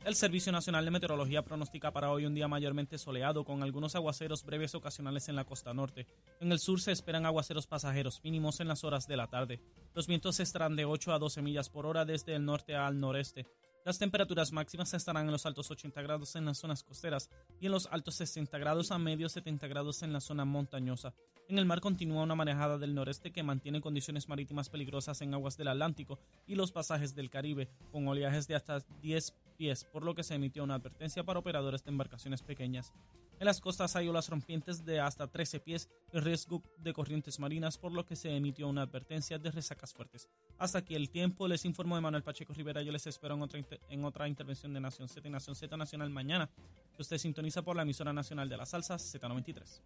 El 0.05 0.15
Servicio 0.15 0.53
Nacional 0.53 0.85
de 0.85 0.91
Meteorología 0.91 1.41
pronostica 1.41 1.91
para 1.91 2.11
hoy 2.11 2.25
un 2.25 2.33
día 2.33 2.47
mayormente 2.47 2.97
soleado 2.97 3.43
con 3.43 3.61
algunos 3.61 3.93
aguaceros 3.93 4.45
breves 4.45 4.73
ocasionales 4.73 5.27
en 5.27 5.35
la 5.35 5.43
costa 5.43 5.73
norte. 5.73 6.07
En 6.39 6.49
el 6.53 6.59
sur 6.59 6.79
se 6.79 6.93
esperan 6.93 7.25
aguaceros 7.25 7.67
pasajeros 7.67 8.21
mínimos 8.23 8.61
en 8.61 8.69
las 8.69 8.85
horas 8.85 9.05
de 9.05 9.17
la 9.17 9.27
tarde. 9.27 9.59
Los 9.93 10.07
vientos 10.07 10.39
estarán 10.39 10.77
de 10.77 10.85
8 10.85 11.11
a 11.11 11.19
12 11.19 11.41
millas 11.41 11.69
por 11.69 11.85
hora 11.85 12.05
desde 12.05 12.35
el 12.35 12.45
norte 12.45 12.73
al 12.73 13.01
noreste. 13.01 13.47
Las 13.87 13.99
temperaturas 13.99 14.51
máximas 14.51 14.93
estarán 14.93 15.27
en 15.27 15.31
los 15.31 15.45
altos 15.45 15.71
80 15.71 16.01
grados 16.01 16.35
en 16.35 16.43
las 16.43 16.57
zonas 16.57 16.83
costeras 16.83 17.29
y 17.61 17.67
en 17.67 17.71
los 17.71 17.87
altos 17.89 18.15
60 18.15 18.57
grados 18.57 18.91
a 18.91 18.97
medio 18.97 19.29
70 19.29 19.65
grados 19.67 20.03
en 20.03 20.11
la 20.11 20.19
zona 20.19 20.43
montañosa. 20.43 21.13
En 21.47 21.57
el 21.57 21.65
mar 21.65 21.79
continúa 21.79 22.23
una 22.23 22.35
manejada 22.35 22.77
del 22.77 22.93
noreste 22.93 23.31
que 23.31 23.43
mantiene 23.43 23.79
condiciones 23.79 24.27
marítimas 24.27 24.67
peligrosas 24.67 25.21
en 25.21 25.33
aguas 25.33 25.55
del 25.55 25.69
Atlántico 25.69 26.19
y 26.45 26.55
los 26.55 26.73
pasajes 26.73 27.15
del 27.15 27.29
Caribe, 27.29 27.69
con 27.93 28.05
oleajes 28.05 28.45
de 28.49 28.55
hasta 28.55 28.79
10 29.01 29.33
pies, 29.57 29.83
por 29.83 30.03
lo 30.03 30.15
que 30.15 30.23
se 30.23 30.35
emitió 30.35 30.63
una 30.63 30.75
advertencia 30.75 31.23
para 31.23 31.39
operadores 31.39 31.83
de 31.83 31.91
embarcaciones 31.91 32.43
pequeñas. 32.43 32.93
En 33.39 33.45
las 33.45 33.59
costas 33.59 33.95
hay 33.95 34.07
olas 34.07 34.29
rompientes 34.29 34.85
de 34.85 34.99
hasta 34.99 35.27
13 35.27 35.59
pies 35.59 35.89
y 36.11 36.19
riesgo 36.19 36.63
de 36.77 36.93
corrientes 36.93 37.39
marinas, 37.39 37.77
por 37.77 37.91
lo 37.91 38.05
que 38.05 38.15
se 38.15 38.35
emitió 38.35 38.67
una 38.67 38.83
advertencia 38.83 39.37
de 39.37 39.51
resacas 39.51 39.93
fuertes. 39.93 40.27
Hasta 40.57 40.79
aquí 40.79 40.95
el 40.95 41.09
tiempo, 41.09 41.47
les 41.47 41.65
informo 41.65 41.99
Manuel 41.99 42.23
Pacheco 42.23 42.53
Rivera, 42.53 42.81
yo 42.81 42.91
les 42.91 43.05
espero 43.05 43.35
en 43.35 43.41
otra, 43.41 43.59
en 43.89 44.05
otra 44.05 44.27
intervención 44.27 44.73
de 44.73 44.79
Nación 44.79 45.07
Z 45.07 45.27
y 45.27 45.31
Nación 45.31 45.55
Z 45.55 45.75
Nacional 45.75 46.09
mañana, 46.09 46.49
usted 46.97 47.17
sintoniza 47.17 47.61
por 47.61 47.75
la 47.75 47.83
emisora 47.83 48.13
nacional 48.13 48.49
de 48.49 48.57
la 48.57 48.65
salsa 48.65 48.95
Z93. 48.95 49.81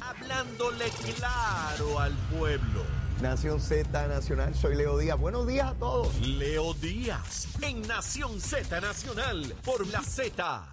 Hablándole 0.00 0.86
claro 1.16 1.98
al 1.98 2.12
pueblo. 2.38 3.03
Nación 3.20 3.60
Z 3.60 4.08
Nacional, 4.08 4.54
soy 4.54 4.76
Leo 4.76 4.98
Díaz. 4.98 5.18
Buenos 5.18 5.46
días 5.46 5.68
a 5.68 5.74
todos. 5.74 6.20
Leo 6.20 6.74
Díaz, 6.74 7.48
en 7.62 7.82
Nación 7.82 8.40
Z 8.40 8.80
Nacional, 8.80 9.54
por 9.64 9.86
la 9.88 10.02
Z 10.02 10.70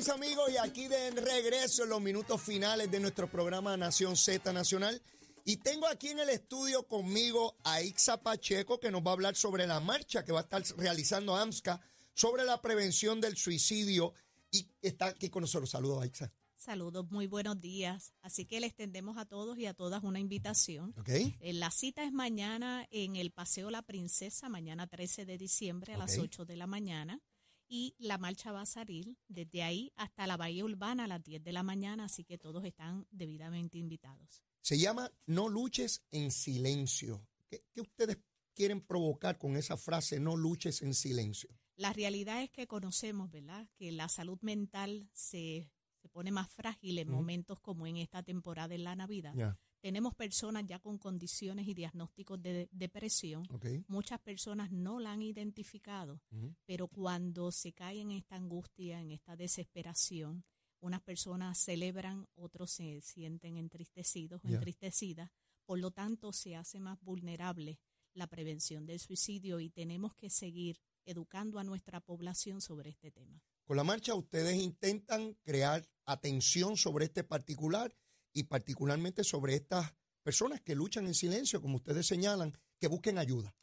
mis 0.00 0.08
amigos, 0.08 0.50
y 0.50 0.56
aquí 0.56 0.88
de 0.88 1.10
regreso 1.10 1.84
en 1.84 1.90
los 1.90 2.00
minutos 2.00 2.40
finales 2.40 2.90
de 2.90 3.00
nuestro 3.00 3.30
programa 3.30 3.76
Nación 3.76 4.16
Z 4.16 4.50
Nacional. 4.50 5.02
Y 5.44 5.58
tengo 5.58 5.86
aquí 5.86 6.08
en 6.08 6.20
el 6.20 6.30
estudio 6.30 6.84
conmigo 6.84 7.54
a 7.64 7.82
Ixa 7.82 8.16
Pacheco, 8.22 8.80
que 8.80 8.90
nos 8.90 9.02
va 9.02 9.10
a 9.10 9.12
hablar 9.12 9.36
sobre 9.36 9.66
la 9.66 9.78
marcha 9.78 10.24
que 10.24 10.32
va 10.32 10.38
a 10.38 10.42
estar 10.44 10.62
realizando 10.78 11.36
AMSCA 11.36 11.82
sobre 12.14 12.44
la 12.46 12.62
prevención 12.62 13.20
del 13.20 13.36
suicidio. 13.36 14.14
Y 14.50 14.66
está 14.80 15.08
aquí 15.08 15.28
con 15.28 15.42
nosotros. 15.42 15.68
Saludos, 15.68 16.06
Ixa. 16.06 16.32
Saludos, 16.64 17.10
muy 17.10 17.26
buenos 17.26 17.58
días. 17.58 18.12
Así 18.20 18.44
que 18.44 18.60
le 18.60 18.66
extendemos 18.66 19.16
a 19.16 19.24
todos 19.24 19.56
y 19.58 19.64
a 19.64 19.72
todas 19.72 20.04
una 20.04 20.20
invitación. 20.20 20.92
¿Ok? 20.98 21.08
Eh, 21.08 21.54
La 21.54 21.70
cita 21.70 22.04
es 22.04 22.12
mañana 22.12 22.86
en 22.90 23.16
el 23.16 23.30
Paseo 23.30 23.70
La 23.70 23.80
Princesa, 23.80 24.50
mañana 24.50 24.86
13 24.86 25.24
de 25.24 25.38
diciembre 25.38 25.94
a 25.94 25.96
las 25.96 26.18
Ok. 26.18 26.24
8 26.24 26.44
de 26.44 26.56
la 26.56 26.66
mañana. 26.66 27.18
Y 27.66 27.94
la 27.98 28.18
marcha 28.18 28.52
va 28.52 28.60
a 28.60 28.66
salir 28.66 29.16
desde 29.26 29.62
ahí 29.62 29.90
hasta 29.96 30.26
la 30.26 30.36
Bahía 30.36 30.62
Urbana 30.66 31.04
a 31.04 31.06
las 31.06 31.24
10 31.24 31.42
de 31.42 31.52
la 31.52 31.62
mañana, 31.62 32.04
así 32.04 32.24
que 32.24 32.36
todos 32.36 32.62
están 32.66 33.06
debidamente 33.10 33.78
invitados. 33.78 34.44
Se 34.60 34.78
llama 34.78 35.10
No 35.24 35.48
luches 35.48 36.02
en 36.10 36.30
silencio. 36.30 37.26
¿Qué, 37.48 37.64
qué 37.72 37.80
ustedes 37.80 38.18
quieren 38.52 38.82
provocar 38.82 39.38
con 39.38 39.56
esa 39.56 39.78
frase, 39.78 40.20
no 40.20 40.36
luches 40.36 40.82
en 40.82 40.92
silencio? 40.92 41.48
La 41.76 41.94
realidad 41.94 42.42
es 42.42 42.50
que 42.50 42.66
conocemos, 42.66 43.30
¿verdad?, 43.30 43.66
que 43.76 43.92
la 43.92 44.10
salud 44.10 44.38
mental 44.42 45.08
se, 45.14 45.70
se 46.00 46.08
pone 46.08 46.30
más 46.30 46.50
frágil 46.50 46.98
en 46.98 47.10
momentos 47.10 47.60
como 47.60 47.86
en 47.86 47.96
esta 47.98 48.22
temporada 48.22 48.74
en 48.74 48.84
la 48.84 48.94
Navidad. 48.94 49.56
Tenemos 49.80 50.14
personas 50.14 50.64
ya 50.66 50.78
con 50.78 50.98
condiciones 50.98 51.66
y 51.66 51.74
diagnósticos 51.74 52.40
de 52.42 52.68
depresión. 52.70 53.44
Muchas 53.88 54.20
personas 54.20 54.70
no 54.70 55.00
la 55.00 55.12
han 55.12 55.22
identificado, 55.22 56.20
pero 56.66 56.88
cuando 56.88 57.50
se 57.52 57.72
cae 57.72 58.00
en 58.00 58.10
esta 58.12 58.36
angustia, 58.36 59.00
en 59.00 59.12
esta 59.12 59.36
desesperación, 59.36 60.44
unas 60.80 61.02
personas 61.02 61.58
celebran, 61.58 62.26
otros 62.34 62.70
se 62.70 63.00
sienten 63.02 63.56
entristecidos 63.56 64.42
o 64.44 64.48
entristecidas. 64.48 65.30
Por 65.66 65.78
lo 65.78 65.90
tanto, 65.90 66.32
se 66.32 66.56
hace 66.56 66.80
más 66.80 67.00
vulnerable 67.00 67.78
la 68.14 68.26
prevención 68.26 68.86
del 68.86 68.98
suicidio 68.98 69.60
y 69.60 69.70
tenemos 69.70 70.14
que 70.14 70.30
seguir 70.30 70.80
educando 71.04 71.58
a 71.58 71.64
nuestra 71.64 72.00
población 72.00 72.60
sobre 72.60 72.90
este 72.90 73.10
tema. 73.10 73.42
Con 73.64 73.76
la 73.76 73.84
marcha 73.84 74.14
ustedes 74.14 74.56
intentan 74.56 75.34
crear 75.42 75.88
atención 76.06 76.76
sobre 76.76 77.04
este 77.06 77.24
particular 77.24 77.94
y 78.32 78.44
particularmente 78.44 79.24
sobre 79.24 79.54
estas 79.54 79.94
personas 80.22 80.60
que 80.60 80.74
luchan 80.74 81.06
en 81.06 81.14
silencio, 81.14 81.60
como 81.60 81.76
ustedes 81.76 82.06
señalan, 82.06 82.56
que 82.78 82.88
busquen 82.88 83.18
ayuda. 83.18 83.54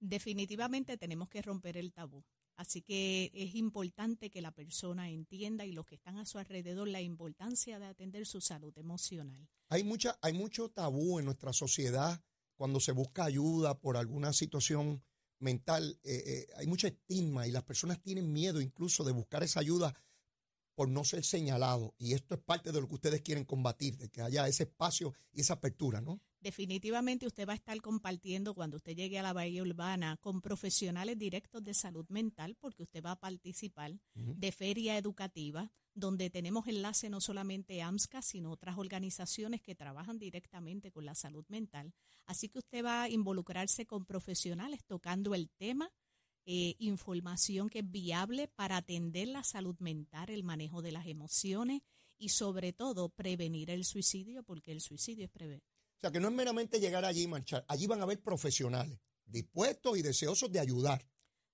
Definitivamente 0.00 0.96
tenemos 0.96 1.28
que 1.28 1.42
romper 1.42 1.76
el 1.76 1.92
tabú. 1.92 2.24
Así 2.56 2.82
que 2.82 3.32
es 3.34 3.54
importante 3.54 4.30
que 4.30 4.40
la 4.40 4.52
persona 4.52 5.10
entienda 5.10 5.64
y 5.64 5.72
los 5.72 5.86
que 5.86 5.96
están 5.96 6.18
a 6.18 6.26
su 6.26 6.38
alrededor 6.38 6.88
la 6.88 7.00
importancia 7.00 7.78
de 7.78 7.86
atender 7.86 8.26
su 8.26 8.40
salud 8.40 8.76
emocional. 8.78 9.48
Hay, 9.70 9.82
mucha, 9.82 10.18
hay 10.22 10.34
mucho 10.34 10.68
tabú 10.68 11.18
en 11.18 11.24
nuestra 11.24 11.52
sociedad 11.52 12.22
cuando 12.56 12.78
se 12.78 12.92
busca 12.92 13.24
ayuda 13.24 13.80
por 13.80 13.96
alguna 13.96 14.32
situación 14.32 15.02
mental. 15.38 15.98
eh, 16.04 16.22
eh, 16.26 16.46
hay 16.56 16.66
mucho 16.66 16.86
estigma 16.86 17.46
y 17.46 17.50
las 17.50 17.64
personas 17.64 18.00
tienen 18.02 18.32
miedo 18.32 18.60
incluso 18.60 19.04
de 19.04 19.12
buscar 19.12 19.42
esa 19.42 19.60
ayuda 19.60 19.94
por 20.74 20.88
no 20.88 21.04
ser 21.04 21.24
señalado. 21.24 21.94
Y 21.98 22.14
esto 22.14 22.34
es 22.34 22.40
parte 22.40 22.72
de 22.72 22.80
lo 22.80 22.88
que 22.88 22.94
ustedes 22.94 23.20
quieren 23.22 23.44
combatir, 23.44 23.96
de 23.96 24.08
que 24.08 24.22
haya 24.22 24.46
ese 24.48 24.64
espacio 24.64 25.14
y 25.32 25.40
esa 25.40 25.54
apertura, 25.54 26.00
¿no? 26.00 26.20
Definitivamente 26.44 27.26
usted 27.26 27.48
va 27.48 27.54
a 27.54 27.56
estar 27.56 27.80
compartiendo 27.80 28.52
cuando 28.52 28.76
usted 28.76 28.94
llegue 28.94 29.18
a 29.18 29.22
la 29.22 29.32
Bahía 29.32 29.62
Urbana 29.62 30.18
con 30.20 30.42
profesionales 30.42 31.18
directos 31.18 31.64
de 31.64 31.72
salud 31.72 32.04
mental, 32.10 32.54
porque 32.60 32.82
usted 32.82 33.02
va 33.02 33.12
a 33.12 33.18
participar 33.18 33.98
de 34.12 34.52
feria 34.52 34.98
educativa, 34.98 35.72
donde 35.94 36.28
tenemos 36.28 36.68
enlace 36.68 37.08
no 37.08 37.22
solamente 37.22 37.80
AMSCA, 37.80 38.20
sino 38.20 38.50
otras 38.50 38.76
organizaciones 38.76 39.62
que 39.62 39.74
trabajan 39.74 40.18
directamente 40.18 40.92
con 40.92 41.06
la 41.06 41.14
salud 41.14 41.46
mental. 41.48 41.94
Así 42.26 42.50
que 42.50 42.58
usted 42.58 42.84
va 42.84 43.04
a 43.04 43.08
involucrarse 43.08 43.86
con 43.86 44.04
profesionales 44.04 44.84
tocando 44.84 45.34
el 45.34 45.48
tema, 45.48 45.90
eh, 46.44 46.74
información 46.78 47.70
que 47.70 47.78
es 47.78 47.90
viable 47.90 48.48
para 48.48 48.76
atender 48.76 49.28
la 49.28 49.44
salud 49.44 49.76
mental, 49.78 50.28
el 50.28 50.42
manejo 50.42 50.82
de 50.82 50.92
las 50.92 51.06
emociones 51.06 51.80
y 52.18 52.28
sobre 52.28 52.74
todo 52.74 53.08
prevenir 53.08 53.70
el 53.70 53.86
suicidio, 53.86 54.42
porque 54.42 54.72
el 54.72 54.82
suicidio 54.82 55.24
es 55.24 55.30
prevenir. 55.30 55.73
O 55.96 56.00
sea, 56.00 56.10
que 56.10 56.20
no 56.20 56.28
es 56.28 56.34
meramente 56.34 56.80
llegar 56.80 57.04
allí 57.04 57.22
y 57.22 57.28
marchar. 57.28 57.64
Allí 57.68 57.86
van 57.86 58.00
a 58.00 58.04
haber 58.04 58.20
profesionales 58.22 58.98
dispuestos 59.26 59.96
y 59.96 60.02
deseosos 60.02 60.52
de 60.52 60.60
ayudar. 60.60 61.06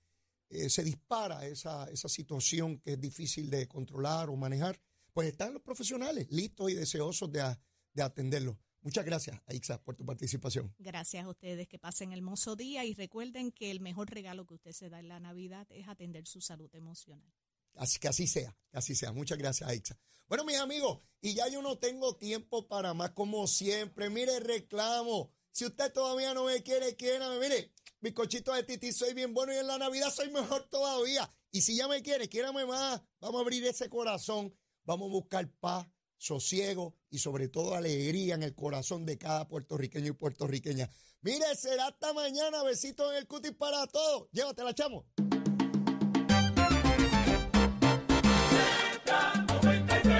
eh, 0.51 0.68
se 0.68 0.85
dispara 0.85 1.47
esa, 1.47 1.88
esa 1.90 2.11
situación 2.11 2.79
que 2.81 2.92
es 2.92 3.01
difícil 3.01 3.49
de 3.49 3.66
controlar 3.66 4.29
o 4.29 4.37
manejar, 4.37 4.79
pues 5.14 5.29
están 5.29 5.55
los 5.55 5.62
profesionales 5.62 6.27
listos 6.31 6.71
y 6.71 6.75
deseosos 6.75 7.33
de, 7.33 7.57
de 7.94 8.03
atenderlos. 8.03 8.59
Muchas 8.81 9.05
gracias, 9.05 9.41
Aixa, 9.47 9.83
por 9.83 9.97
tu 9.97 10.05
participación. 10.05 10.75
Gracias 10.79 11.25
a 11.25 11.29
ustedes, 11.29 11.67
que 11.69 11.79
pasen 11.79 12.12
hermoso 12.12 12.57
día 12.57 12.85
y 12.85 12.95
recuerden 12.95 13.51
que 13.51 13.71
el 13.71 13.81
mejor 13.81 14.11
regalo 14.11 14.47
que 14.47 14.55
usted 14.55 14.73
se 14.73 14.88
da 14.88 15.01
en 15.01 15.09
la 15.09 15.21
Navidad 15.21 15.67
es 15.71 15.88
atender 15.88 16.27
su 16.27 16.41
salud 16.41 16.73
emocional. 16.75 17.33
Así 17.75 17.99
que 17.99 18.09
así 18.09 18.27
sea, 18.27 18.57
que 18.71 18.79
así 18.79 18.95
sea. 18.95 19.12
Muchas 19.12 19.38
gracias, 19.38 19.69
Aixa. 19.69 19.99
Bueno, 20.29 20.45
mis 20.45 20.59
amigos, 20.59 21.01
y 21.21 21.35
ya 21.35 21.49
yo 21.49 21.62
no 21.62 21.79
tengo 21.79 22.17
tiempo 22.17 22.69
para 22.69 22.95
más, 22.95 23.11
como 23.11 23.47
siempre. 23.47 24.11
Mire, 24.11 24.41
reclamo. 24.41 25.33
Si 25.51 25.64
usted 25.64 25.93
todavía 25.93 26.35
no 26.35 26.45
me 26.45 26.62
quiere, 26.62 26.95
quiérame. 26.97 27.41
Mire, 27.41 27.73
bizcochito 28.01 28.53
de 28.53 28.62
titi, 28.62 28.93
soy 28.93 29.14
bien 29.14 29.35
bueno 29.35 29.53
y 29.53 29.57
en 29.57 29.67
la 29.67 29.79
Navidad 29.79 30.11
soy 30.11 30.31
mejor 30.31 30.69
todavía. 30.69 31.33
Y 31.51 31.62
si 31.62 31.77
ya 31.77 31.88
me 31.88 32.03
quiere, 32.03 32.29
quiérame 32.29 32.67
más. 32.67 33.03
Vamos 33.21 33.38
a 33.38 33.43
abrir 33.43 33.64
ese 33.64 33.88
corazón. 33.88 34.55
Vamos 34.85 35.09
a 35.09 35.12
buscar 35.12 35.51
paz, 35.61 35.87
sosiego 36.19 36.95
y 37.11 37.19
sobre 37.19 37.49
todo 37.49 37.75
alegría 37.75 38.35
en 38.35 38.43
el 38.43 38.55
corazón 38.55 39.07
de 39.07 39.17
cada 39.17 39.49
puertorriqueño 39.49 40.09
y 40.09 40.13
puertorriqueña. 40.13 40.91
Mire, 41.23 41.55
será 41.57 41.87
hasta 41.87 42.13
mañana. 42.13 42.63
Besitos 42.63 43.11
en 43.13 43.19
el 43.19 43.27
cutis 43.27 43.53
para 43.53 43.87
todos. 43.87 44.29
Llévatela, 44.33 44.75
chamo. 44.75 45.07